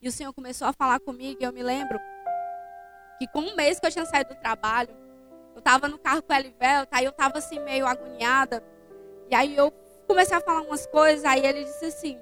[0.00, 2.00] E o Senhor começou a falar comigo, e eu me lembro
[3.18, 4.96] que com um mês que eu tinha saído do trabalho,
[5.54, 8.64] eu estava no carro com a Elivelta, aí eu estava assim meio agoniada.
[9.30, 9.70] E aí eu
[10.06, 12.18] comecei a falar umas coisas, aí ele disse assim: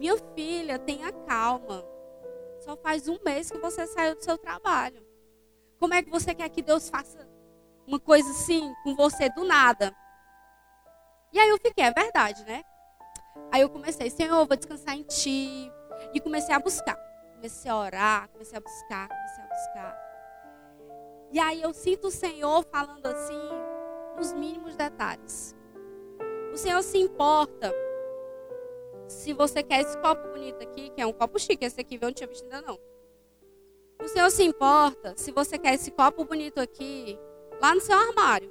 [0.00, 1.94] Minha filha, tenha calma.
[2.66, 5.00] Só faz um mês que você saiu do seu trabalho.
[5.78, 7.28] Como é que você quer que Deus faça
[7.86, 9.94] uma coisa assim com você do nada?
[11.32, 12.64] E aí eu fiquei, é verdade, né?
[13.52, 15.72] Aí eu comecei, Senhor, vou descansar em Ti.
[16.12, 16.96] E comecei a buscar.
[17.36, 20.06] Comecei a orar, comecei a buscar, comecei a buscar.
[21.30, 23.48] E aí eu sinto o Senhor falando assim,
[24.16, 25.54] nos mínimos detalhes.
[26.52, 27.72] O Senhor se importa
[29.08, 32.06] se você quer esse copo bonito aqui, que é um copo chique, esse aqui, eu
[32.06, 32.78] não tinha visto ainda não.
[34.02, 37.18] O Senhor se importa se você quer esse copo bonito aqui,
[37.60, 38.50] lá no seu armário.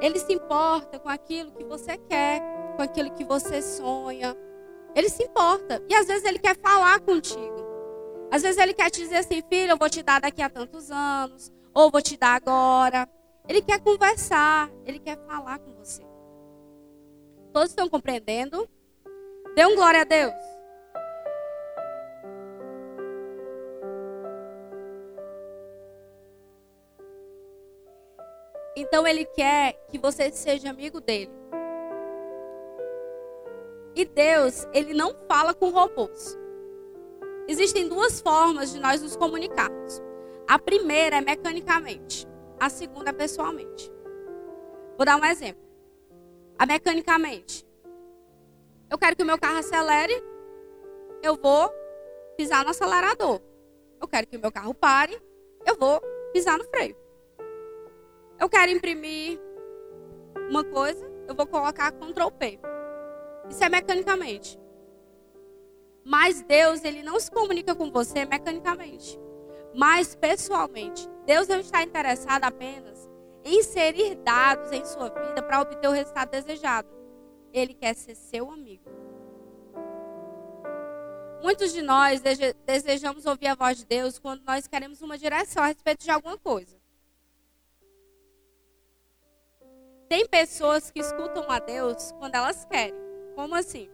[0.00, 2.40] Ele se importa com aquilo que você quer,
[2.76, 4.36] com aquilo que você sonha.
[4.94, 5.82] Ele se importa.
[5.88, 7.64] E às vezes ele quer falar contigo.
[8.30, 10.90] Às vezes ele quer te dizer assim, filho, eu vou te dar daqui a tantos
[10.90, 13.08] anos, ou vou te dar agora.
[13.48, 16.02] Ele quer conversar, ele quer falar com você.
[17.52, 18.68] Todos estão compreendendo?
[19.54, 20.34] Dê um glória a Deus.
[28.76, 31.30] Então ele quer que você seja amigo dele.
[33.94, 36.36] E Deus, ele não fala com robôs.
[37.46, 40.02] Existem duas formas de nós nos comunicarmos.
[40.48, 42.26] A primeira é mecanicamente,
[42.58, 43.92] a segunda é pessoalmente.
[44.96, 45.62] Vou dar um exemplo.
[46.58, 47.64] A mecanicamente.
[48.94, 50.22] Eu quero que o meu carro acelere,
[51.20, 51.68] eu vou
[52.36, 53.40] pisar no acelerador.
[54.00, 55.20] Eu quero que o meu carro pare,
[55.66, 56.00] eu vou
[56.32, 56.96] pisar no freio.
[58.38, 59.40] Eu quero imprimir
[60.48, 62.60] uma coisa, eu vou colocar Ctrl P.
[63.50, 64.56] Isso é mecanicamente.
[66.04, 69.18] Mas Deus, ele não se comunica com você mecanicamente,
[69.74, 71.10] mas pessoalmente.
[71.26, 73.10] Deus não está interessado apenas
[73.44, 77.03] em inserir dados em sua vida para obter o resultado desejado.
[77.54, 78.90] Ele quer ser seu amigo.
[81.40, 82.20] Muitos de nós
[82.66, 86.36] desejamos ouvir a voz de Deus quando nós queremos uma direção a respeito de alguma
[86.36, 86.76] coisa.
[90.08, 92.94] Tem pessoas que escutam a Deus quando elas querem.
[93.34, 93.88] Como assim?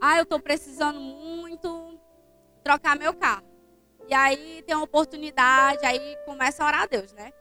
[0.00, 1.98] Ah, eu estou precisando muito
[2.62, 3.46] trocar meu carro.
[4.08, 7.32] E aí tem uma oportunidade, aí começa a orar a Deus, né?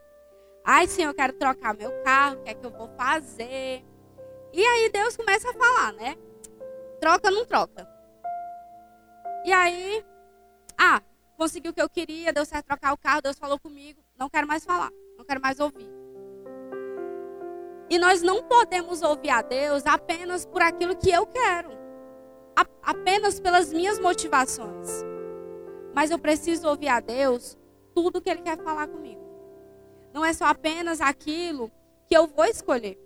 [0.64, 3.84] Ai, Senhor, eu quero trocar meu carro, o que é que eu vou fazer?
[4.54, 6.16] E aí Deus começa a falar, né?
[7.00, 7.88] Troca não troca?
[9.46, 10.06] E aí,
[10.78, 11.02] ah,
[11.38, 14.48] consegui o que eu queria, deu certo trocar o carro, Deus falou comigo, não quero
[14.48, 15.90] mais falar, não quero mais ouvir.
[17.90, 21.82] E nós não podemos ouvir a Deus apenas por aquilo que eu quero
[22.82, 25.04] apenas pelas minhas motivações.
[25.94, 27.58] Mas eu preciso ouvir a Deus
[27.94, 29.22] tudo que Ele quer falar comigo.
[30.14, 31.72] Não é só apenas aquilo
[32.08, 32.98] que eu vou escolher.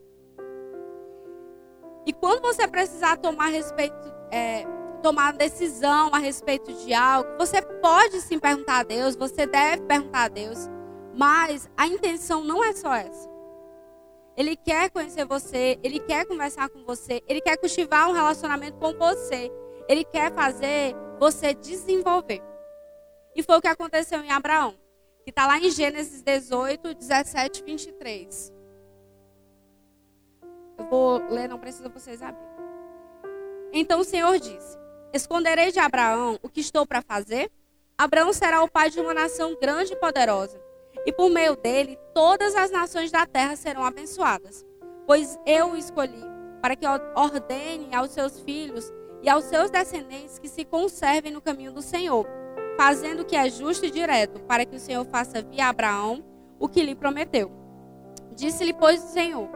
[2.05, 3.95] E quando você precisar tomar respeito,
[4.31, 4.65] é,
[5.01, 10.23] tomar decisão a respeito de algo, você pode sim perguntar a Deus, você deve perguntar
[10.23, 10.69] a Deus,
[11.13, 13.29] mas a intenção não é só essa.
[14.37, 18.93] Ele quer conhecer você, ele quer conversar com você, ele quer cultivar um relacionamento com
[18.93, 19.51] você.
[19.87, 22.41] Ele quer fazer você desenvolver.
[23.35, 24.75] E foi o que aconteceu em Abraão,
[25.23, 28.54] que está lá em Gênesis 18, 17, 23.
[30.77, 32.47] Eu vou ler, não precisa vocês abrir.
[33.71, 34.78] Então o Senhor disse:
[35.13, 37.51] Esconderei de Abraão o que estou para fazer?
[37.97, 40.65] Abraão será o pai de uma nação grande e poderosa
[41.05, 44.65] e por meio dele todas as nações da terra serão abençoadas.
[45.05, 46.23] Pois eu o escolhi
[46.61, 51.71] para que ordene aos seus filhos e aos seus descendentes que se conservem no caminho
[51.71, 52.28] do Senhor,
[52.76, 56.26] fazendo o que é justo e direto, para que o Senhor faça via Abraão
[56.59, 57.51] o que lhe prometeu.
[58.36, 59.47] Disse-lhe, pois, o Senhor: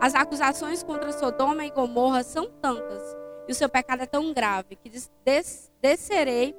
[0.00, 3.02] As acusações contra Sodoma e Gomorra são tantas,
[3.48, 6.56] e o seu pecado é tão grave, que des descerei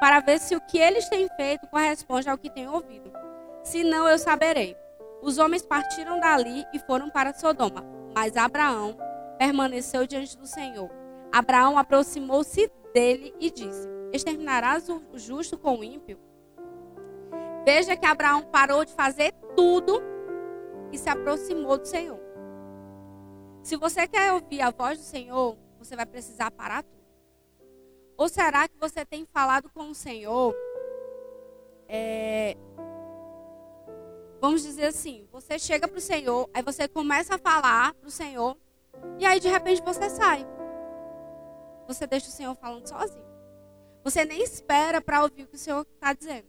[0.00, 3.10] para ver se o que eles têm feito corresponde ao que tenho ouvido
[3.62, 4.76] senão eu saberei.
[5.22, 8.96] Os homens partiram dali e foram para Sodoma, mas Abraão
[9.38, 10.90] permaneceu diante do Senhor.
[11.32, 16.18] Abraão aproximou-se dele e disse: Exterminarás o justo com o ímpio?
[17.64, 20.02] Veja que Abraão parou de fazer tudo
[20.90, 22.18] e se aproximou do Senhor.
[23.62, 27.00] Se você quer ouvir a voz do Senhor, você vai precisar parar tudo.
[28.16, 30.54] Ou será que você tem falado com o Senhor
[31.92, 32.56] é,
[34.40, 38.12] vamos dizer assim, você chega para o Senhor, aí você começa a falar para o
[38.12, 38.56] Senhor,
[39.18, 40.46] e aí de repente você sai.
[41.88, 43.24] Você deixa o Senhor falando sozinho.
[44.04, 46.46] Você nem espera para ouvir o que o Senhor está dizendo.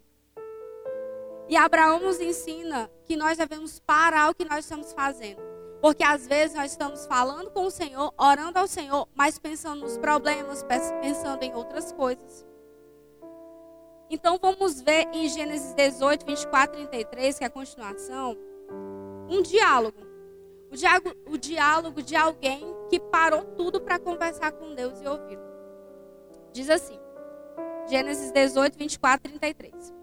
[1.49, 5.41] E Abraão nos ensina que nós devemos parar o que nós estamos fazendo.
[5.81, 9.97] Porque às vezes nós estamos falando com o Senhor, orando ao Senhor, mas pensando nos
[9.97, 10.63] problemas,
[11.01, 12.45] pensando em outras coisas.
[14.09, 18.37] Então vamos ver em Gênesis 18, 24, 33, que é a continuação,
[19.29, 20.11] um diálogo.
[20.69, 25.39] O diálogo, o diálogo de alguém que parou tudo para conversar com Deus e ouvir.
[26.53, 26.99] Diz assim,
[27.89, 29.93] Gênesis 18, 24, 33.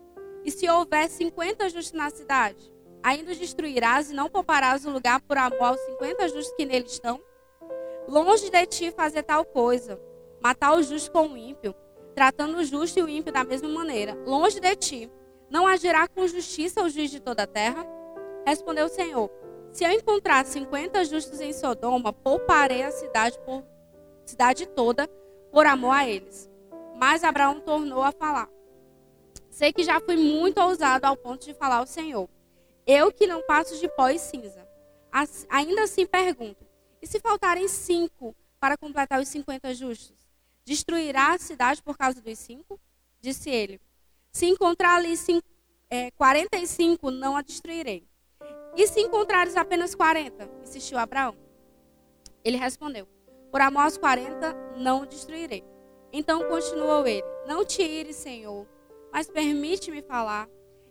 [0.45, 2.73] E se houver 50 justos na cidade,
[3.03, 6.87] ainda os destruirás e não pouparás o lugar por amor aos 50 justos que nele
[6.87, 7.21] estão?
[8.09, 10.01] Longe de ti fazer tal coisa,
[10.41, 11.75] matar o justo com o ímpio,
[12.15, 14.17] tratando o justo e o ímpio da mesma maneira.
[14.27, 15.13] Longe de ti,
[15.51, 17.87] não agirá com justiça o juiz de toda a terra?
[18.47, 19.31] Respondeu o Senhor:
[19.73, 23.65] Se eu encontrar 50 justos em Sodoma, pouparei a cidade, por,
[24.25, 25.09] cidade toda
[25.53, 26.51] por amor a eles.
[26.97, 28.49] Mas Abraão tornou a falar:
[29.51, 32.29] Sei que já fui muito ousado ao ponto de falar ao Senhor.
[32.91, 34.67] Eu que não passo de pó e cinza.
[35.51, 36.67] Ainda assim pergunto:
[37.03, 40.17] e se faltarem cinco para completar os cinquenta justos?
[40.65, 42.81] Destruirá a cidade por causa dos cinco?
[43.21, 43.79] Disse ele.
[44.33, 45.47] Se encontrar ali cinco,
[45.91, 48.07] é, 45, não a destruirei.
[48.75, 50.49] E se encontrares apenas 40?
[50.63, 51.37] Insistiu Abraão.
[52.43, 53.07] Ele respondeu:
[53.51, 55.63] Por amor aos 40, não o destruirei.
[56.11, 58.67] Então continuou ele: Não te ires, Senhor,
[59.13, 60.49] mas permite-me falar.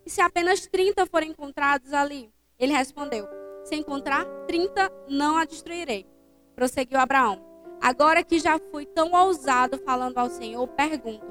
[0.08, 2.32] E se apenas 30 forem encontrados ali?
[2.58, 3.28] Ele respondeu:
[3.66, 6.08] Se encontrar 30, não a destruirei.
[6.55, 7.43] Prosseguiu Abraão:
[7.82, 11.28] Agora que já fui tão ousado falando ao Senhor, pergunto: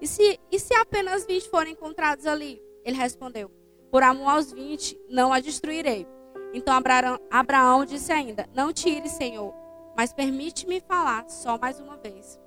[0.00, 2.62] E se, e se apenas 20 forem encontrados ali?
[2.84, 3.50] Ele respondeu:
[3.90, 6.06] Por amor aos 20, não a destruirei.
[6.54, 9.52] Então Abraão, Abraão disse ainda: Não tire, Senhor,
[9.96, 12.38] mas permite-me falar só mais uma vez.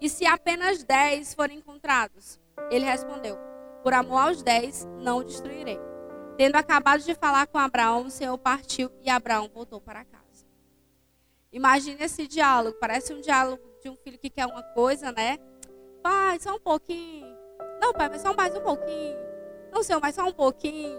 [0.00, 2.38] E se apenas 10 forem encontrados?
[2.70, 3.45] Ele respondeu:
[3.86, 5.78] por amor aos dez, não o destruirei.
[6.36, 10.44] Tendo acabado de falar com Abraão, o Senhor partiu e Abraão voltou para casa.
[11.52, 12.76] Imagine esse diálogo.
[12.80, 15.38] Parece um diálogo de um filho que quer uma coisa, né?
[16.02, 17.28] Pai, só um pouquinho.
[17.80, 19.16] Não, pai, mas só mais um pouquinho.
[19.70, 20.98] Não, Senhor, mas só um pouquinho.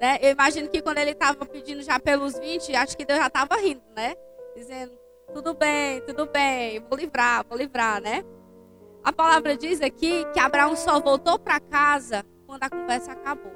[0.00, 0.18] Né?
[0.22, 3.56] Eu imagino que quando ele estava pedindo já pelos 20, acho que Deus já estava
[3.56, 4.14] rindo, né?
[4.54, 4.96] Dizendo,
[5.34, 8.24] tudo bem, tudo bem, vou livrar, vou livrar, né?
[9.02, 13.52] A palavra diz aqui que Abraão só voltou para casa quando a conversa acabou.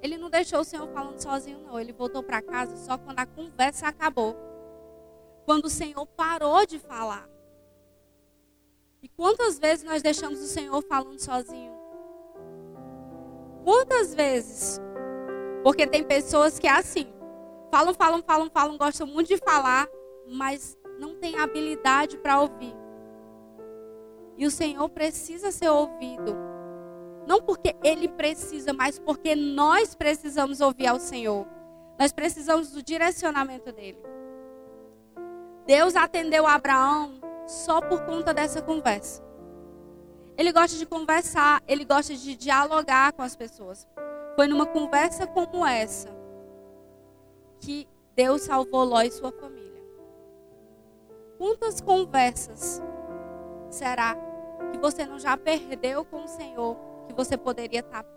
[0.00, 1.78] Ele não deixou o Senhor falando sozinho, não.
[1.78, 4.36] Ele voltou para casa só quando a conversa acabou.
[5.44, 7.28] Quando o Senhor parou de falar.
[9.02, 11.72] E quantas vezes nós deixamos o Senhor falando sozinho?
[13.64, 14.80] Quantas vezes?
[15.62, 17.12] Porque tem pessoas que é assim.
[17.70, 19.86] Falam, falam, falam, falam, gostam muito de falar,
[20.26, 22.74] mas não tem habilidade para ouvir.
[24.38, 26.34] E o Senhor precisa ser ouvido.
[27.26, 31.46] Não porque ele precisa, mas porque nós precisamos ouvir ao Senhor.
[31.98, 34.00] Nós precisamos do direcionamento dele.
[35.66, 39.22] Deus atendeu Abraão só por conta dessa conversa.
[40.36, 43.86] Ele gosta de conversar, ele gosta de dialogar com as pessoas.
[44.36, 46.16] Foi numa conversa como essa
[47.60, 49.82] que Deus salvou Ló e sua família.
[51.36, 52.80] Quantas conversas
[53.68, 54.16] será
[54.72, 58.08] que você não já perdeu com o Senhor, que você poderia estar tá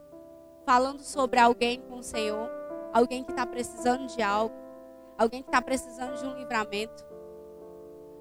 [0.65, 2.49] falando sobre alguém com o Senhor,
[2.93, 4.55] alguém que está precisando de algo,
[5.17, 7.05] alguém que está precisando de um livramento.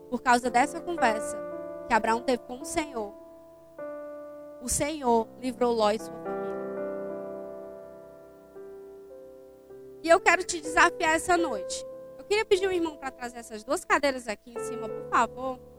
[0.08, 1.36] Por causa dessa conversa
[1.86, 3.14] que Abraão teve com o Senhor,
[4.62, 6.40] o Senhor livrou Ló e sua família.
[10.02, 11.84] E eu quero te desafiar essa noite.
[12.18, 15.69] Eu queria pedir o irmão para trazer essas duas cadeiras aqui em cima, por favor.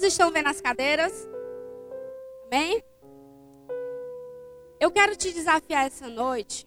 [0.00, 1.28] Todos estão vendo as cadeiras?
[2.46, 2.82] Amém?
[4.80, 6.66] Eu quero te desafiar essa noite.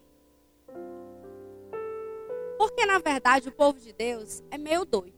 [2.60, 5.18] Porque, na verdade, o povo de Deus é meio doido.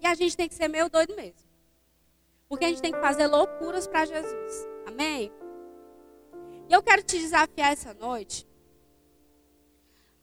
[0.00, 1.48] E a gente tem que ser meio doido mesmo.
[2.48, 4.66] Porque a gente tem que fazer loucuras para Jesus.
[4.84, 5.32] Amém?
[6.68, 8.48] E eu quero te desafiar essa noite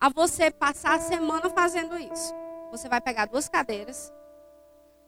[0.02, 2.34] a você passar a semana fazendo isso.
[2.72, 4.12] Você vai pegar duas cadeiras,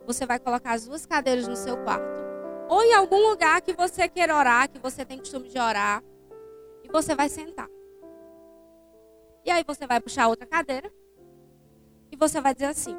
[0.06, 2.24] você vai colocar as duas cadeiras no seu quarto
[2.70, 6.04] ou em algum lugar que você queira orar, que você tem costume de orar,
[6.84, 7.70] e você vai sentar.
[9.45, 10.91] E aí você vai puxar outra cadeira
[12.12, 12.95] e você vai dizer assim: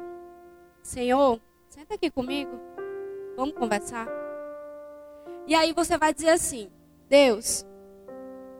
[0.81, 2.51] Senhor, senta aqui comigo,
[3.35, 4.07] vamos conversar.
[5.47, 6.71] E aí você vai dizer assim:
[7.09, 7.65] Deus,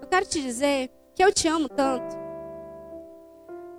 [0.01, 2.15] eu quero te dizer que eu te amo tanto,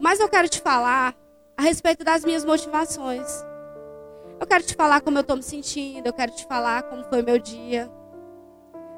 [0.01, 1.15] mas eu quero te falar
[1.57, 3.45] a respeito das minhas motivações.
[4.39, 7.23] Eu quero te falar como eu estou me sentindo, eu quero te falar como foi
[7.23, 7.91] meu dia.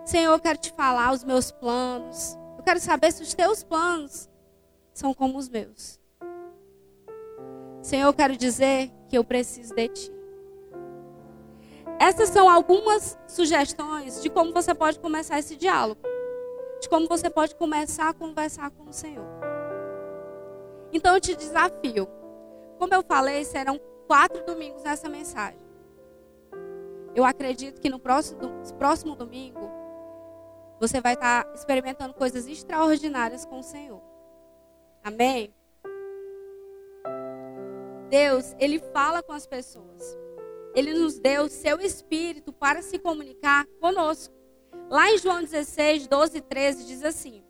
[0.05, 2.37] Senhor, eu quero te falar os meus planos.
[2.57, 4.29] Eu quero saber se os teus planos
[4.93, 6.01] são como os meus.
[7.83, 10.13] Senhor, eu quero dizer que eu preciso de ti.
[12.01, 16.01] Essas são algumas sugestões de como você pode começar esse diálogo.
[16.81, 19.27] De como você pode começar a conversar com o Senhor.
[20.93, 22.09] Então eu te desafio.
[22.79, 25.61] Como eu falei, serão quatro domingos nessa mensagem.
[27.15, 28.41] Eu acredito que no próximo,
[28.79, 29.71] próximo domingo
[30.81, 34.01] você vai estar experimentando coisas extraordinárias com o Senhor.
[35.05, 35.55] Amém?
[38.09, 40.17] Deus, Ele fala com as pessoas.
[40.75, 44.35] Ele nos deu o seu Espírito para se comunicar conosco.
[44.89, 47.45] Lá em João 16, 12 e 13 diz assim: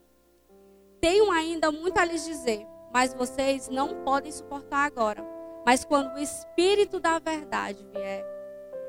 [1.01, 5.38] Tenho ainda muito a lhes dizer, mas vocês não podem suportar agora.
[5.65, 8.25] Mas quando o Espírito da verdade vier,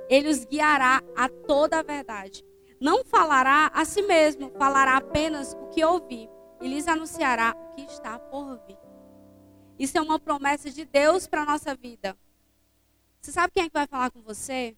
[0.09, 2.43] ele os guiará a toda a verdade.
[2.79, 6.29] Não falará a si mesmo, falará apenas o que ouvir
[6.61, 8.77] e lhes anunciará o que está por vir.
[9.77, 12.17] Isso é uma promessa de Deus para a nossa vida.
[13.21, 14.75] Você sabe quem é que vai falar com você?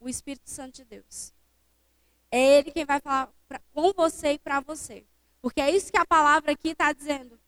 [0.00, 1.32] O Espírito Santo de Deus.
[2.30, 5.06] É Ele quem vai falar pra, com você e para você.
[5.40, 7.38] Porque é isso que a palavra aqui está dizendo.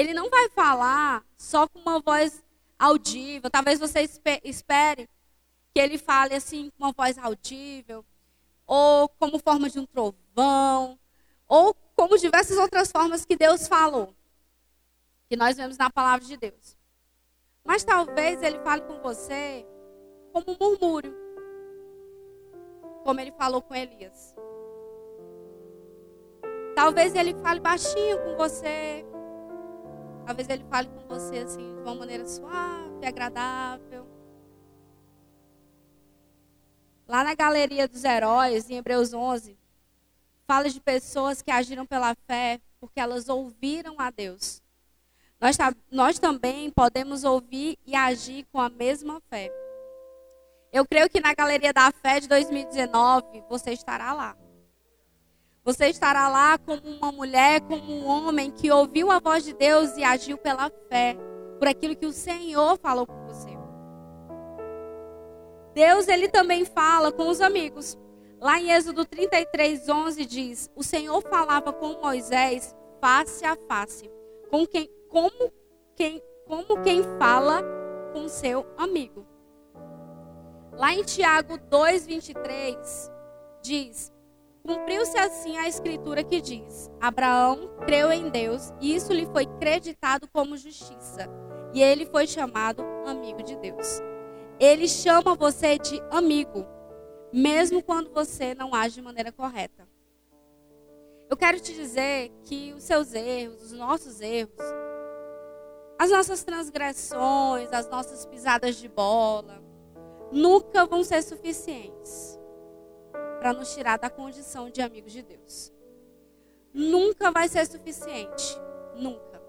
[0.00, 2.42] Ele não vai falar só com uma voz
[2.78, 3.50] audível.
[3.50, 4.00] Talvez você
[4.42, 5.06] espere
[5.74, 8.02] que ele fale assim com uma voz audível,
[8.66, 10.98] ou como forma de um trovão,
[11.46, 14.14] ou como diversas outras formas que Deus falou,
[15.28, 16.78] que nós vemos na palavra de Deus.
[17.62, 19.66] Mas talvez ele fale com você
[20.32, 21.14] como um murmúrio,
[23.04, 24.34] como ele falou com Elias.
[26.74, 29.04] Talvez ele fale baixinho com você,
[30.30, 34.06] Talvez ele fale com você assim, de uma maneira suave, agradável.
[37.08, 39.58] Lá na galeria dos heróis, em Hebreus 11,
[40.46, 44.62] fala de pessoas que agiram pela fé porque elas ouviram a Deus.
[45.40, 45.58] Nós,
[45.90, 49.50] nós também podemos ouvir e agir com a mesma fé.
[50.72, 54.36] Eu creio que na Galeria da Fé de 2019 você estará lá.
[55.62, 59.96] Você estará lá como uma mulher, como um homem que ouviu a voz de Deus
[59.96, 61.16] e agiu pela fé,
[61.58, 63.50] por aquilo que o Senhor falou com você.
[65.74, 67.96] Deus, ele também fala com os amigos.
[68.40, 74.10] Lá em Êxodo 33, 11 diz: O Senhor falava com Moisés face a face,
[74.50, 75.52] com quem, como,
[75.94, 77.62] quem, como quem fala
[78.12, 79.26] com seu amigo.
[80.72, 83.12] Lá em Tiago 2,23
[83.62, 84.10] diz:
[84.62, 90.28] Cumpriu-se assim a escritura que diz: Abraão creu em Deus e isso lhe foi creditado
[90.28, 91.28] como justiça,
[91.72, 94.00] e ele foi chamado amigo de Deus.
[94.58, 96.66] Ele chama você de amigo,
[97.32, 99.88] mesmo quando você não age de maneira correta.
[101.28, 104.52] Eu quero te dizer que os seus erros, os nossos erros,
[105.98, 109.62] as nossas transgressões, as nossas pisadas de bola,
[110.32, 112.39] nunca vão ser suficientes
[113.40, 115.72] para nos tirar da condição de amigos de Deus.
[116.72, 118.44] Nunca vai ser suficiente.
[118.94, 119.42] Nunca.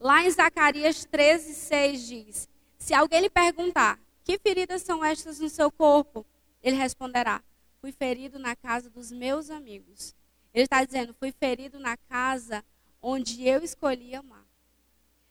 [0.00, 5.48] Lá em Zacarias 13, 6 diz: Se alguém lhe perguntar, que feridas são estas no
[5.48, 6.24] seu corpo?
[6.62, 7.42] Ele responderá:
[7.80, 10.14] Fui ferido na casa dos meus amigos.
[10.54, 12.64] Ele está dizendo: Fui ferido na casa
[13.02, 14.46] onde eu escolhi amar.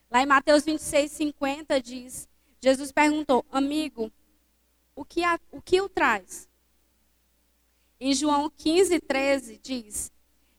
[0.09, 2.29] Lá em Mateus 26, 50 diz:
[2.61, 4.11] Jesus perguntou: Amigo,
[4.95, 6.46] o que, a, o que o traz?
[7.99, 10.11] Em João 15, 13 diz: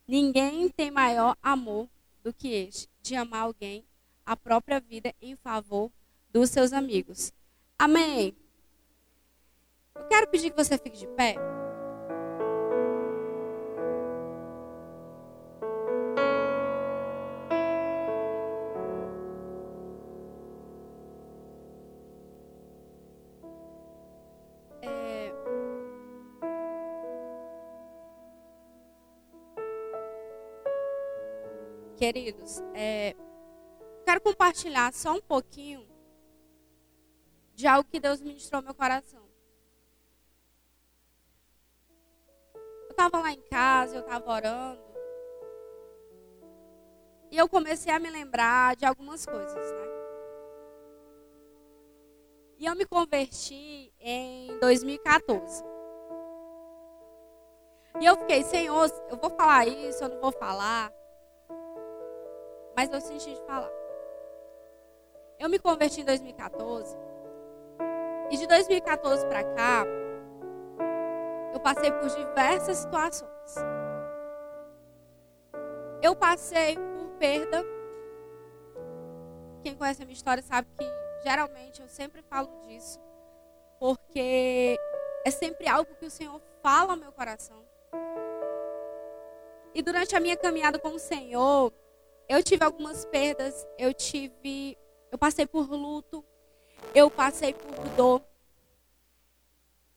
[0.07, 1.89] Ninguém tem maior amor
[2.23, 3.85] do que este, de amar alguém,
[4.27, 5.91] a própria vida em favor
[6.33, 7.33] dos seus amigos.
[7.79, 8.37] Amém.
[9.95, 11.37] Eu quero pedir que você fique de pé.
[31.99, 33.15] Queridos, é,
[34.05, 35.87] quero compartilhar só um pouquinho
[37.55, 39.29] de algo que Deus ministrou no meu coração.
[42.99, 44.83] estava lá em casa, eu estava orando.
[47.31, 49.89] E eu comecei a me lembrar de algumas coisas, né?
[52.59, 55.63] E eu me converti em 2014.
[58.01, 60.93] E eu fiquei, Senhor, eu vou falar isso, eu não vou falar.
[62.79, 63.73] Mas eu senti de falar.
[65.37, 66.97] Eu me converti em 2014.
[68.31, 69.85] E de 2014 para cá,
[71.53, 73.57] eu passei por diversas situações.
[76.01, 77.65] Eu passei por perda.
[79.65, 80.85] Quem conhece a minha história sabe que
[81.25, 83.01] geralmente eu sempre falo disso,
[83.81, 84.79] porque
[85.25, 87.61] é sempre algo que o Senhor fala ao meu coração.
[89.75, 91.73] E durante a minha caminhada com o Senhor,
[92.29, 94.77] eu tive algumas perdas, eu tive,
[95.11, 96.25] eu passei por luto,
[96.95, 98.23] eu passei por dor,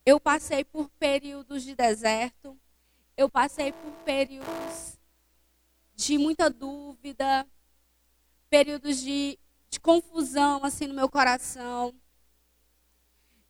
[0.05, 2.57] eu passei por períodos de deserto,
[3.17, 4.97] eu passei por períodos
[5.93, 7.45] de muita dúvida,
[8.49, 9.38] períodos de,
[9.69, 11.93] de confusão assim no meu coração.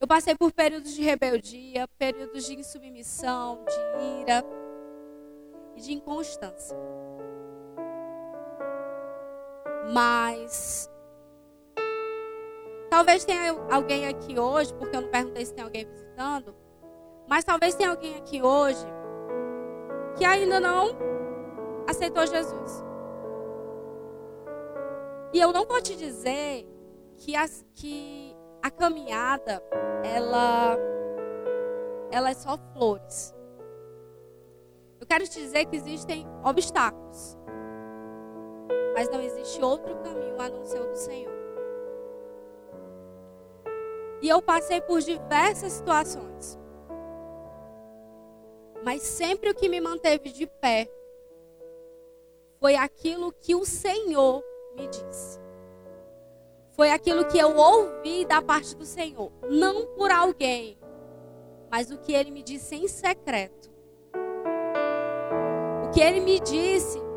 [0.00, 4.44] Eu passei por períodos de rebeldia, períodos de insubmissão, de ira
[5.76, 6.76] e de inconstância.
[9.90, 10.90] Mas
[12.90, 16.54] talvez tenha alguém aqui hoje, porque eu não perguntei se tem alguém visitando,
[17.28, 18.86] mas talvez tenha alguém aqui hoje
[20.16, 20.90] que ainda não
[21.88, 22.84] aceitou Jesus.
[25.32, 26.66] E eu não vou te dizer
[27.16, 29.62] que, as, que a caminhada
[30.04, 30.76] ela
[32.12, 33.34] ela é só flores.
[35.00, 37.38] Eu quero te dizer que existem obstáculos.
[39.02, 41.32] Mas não existe outro caminho a não ser o do Senhor.
[44.20, 46.56] E eu passei por diversas situações.
[48.84, 50.88] Mas sempre o que me manteve de pé
[52.60, 54.40] foi aquilo que o Senhor
[54.76, 55.40] me disse.
[56.70, 59.32] Foi aquilo que eu ouvi da parte do Senhor.
[59.50, 60.78] Não por alguém,
[61.68, 63.68] mas o que ele me disse em secreto.
[65.84, 67.10] O que ele me disse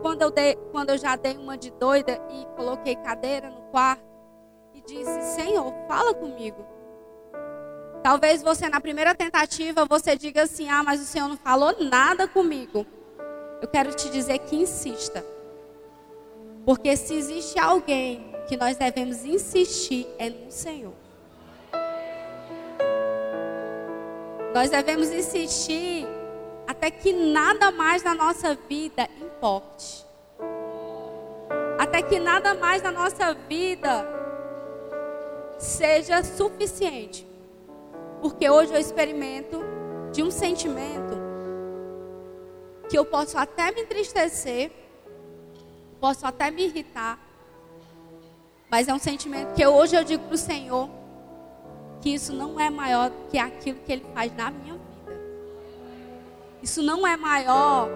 [0.00, 4.02] quando eu, dei, quando eu já dei uma de doida e coloquei cadeira no quarto
[4.74, 6.64] e disse: Senhor, fala comigo.
[8.02, 12.26] Talvez você na primeira tentativa você diga assim: Ah, mas o Senhor não falou nada
[12.26, 12.86] comigo.
[13.60, 15.24] Eu quero te dizer que insista.
[16.64, 20.94] Porque se existe alguém que nós devemos insistir é no Senhor.
[24.54, 26.06] Nós devemos insistir
[26.68, 30.04] até que nada mais na nossa vida importe.
[31.78, 34.06] Até que nada mais na nossa vida
[35.58, 37.26] seja suficiente.
[38.20, 39.64] Porque hoje eu experimento
[40.12, 41.16] de um sentimento
[42.90, 44.70] que eu posso até me entristecer,
[45.98, 47.18] posso até me irritar,
[48.70, 50.90] mas é um sentimento que hoje eu digo para o Senhor
[52.02, 54.87] que isso não é maior do que aquilo que Ele faz na minha vida.
[56.62, 57.88] Isso não é maior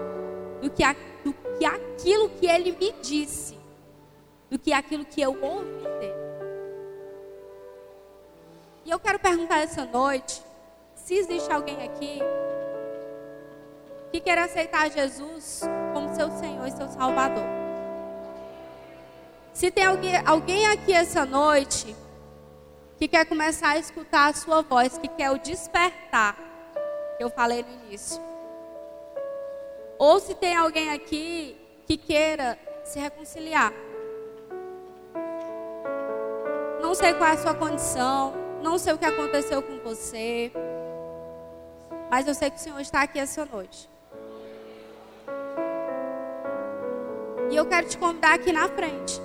[0.61, 3.57] do que, a, do que aquilo que ele me disse,
[4.49, 6.23] do que aquilo que eu ouvi dele.
[8.85, 10.41] E eu quero perguntar essa noite
[10.95, 12.19] se existe alguém aqui
[14.11, 15.61] que quer aceitar Jesus
[15.93, 17.43] como seu Senhor e seu Salvador.
[19.53, 21.95] Se tem alguém, alguém aqui essa noite
[22.97, 26.35] que quer começar a escutar a sua voz, que quer o despertar,
[27.17, 28.21] que eu falei no início.
[30.03, 33.71] Ou se tem alguém aqui que queira se reconciliar.
[36.81, 40.51] Não sei qual é a sua condição, não sei o que aconteceu com você,
[42.11, 43.89] mas eu sei que o Senhor está aqui essa noite.
[47.49, 49.21] E eu quero te convidar aqui na frente.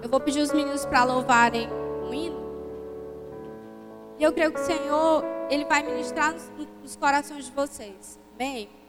[0.00, 1.68] Eu vou pedir os meninos para louvarem
[2.08, 2.40] um hino.
[4.16, 6.48] E eu creio que o Senhor, Ele vai ministrar nos,
[6.80, 8.16] nos corações de vocês.
[8.36, 8.79] Amém?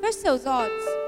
[0.00, 1.05] Feche seus olhos.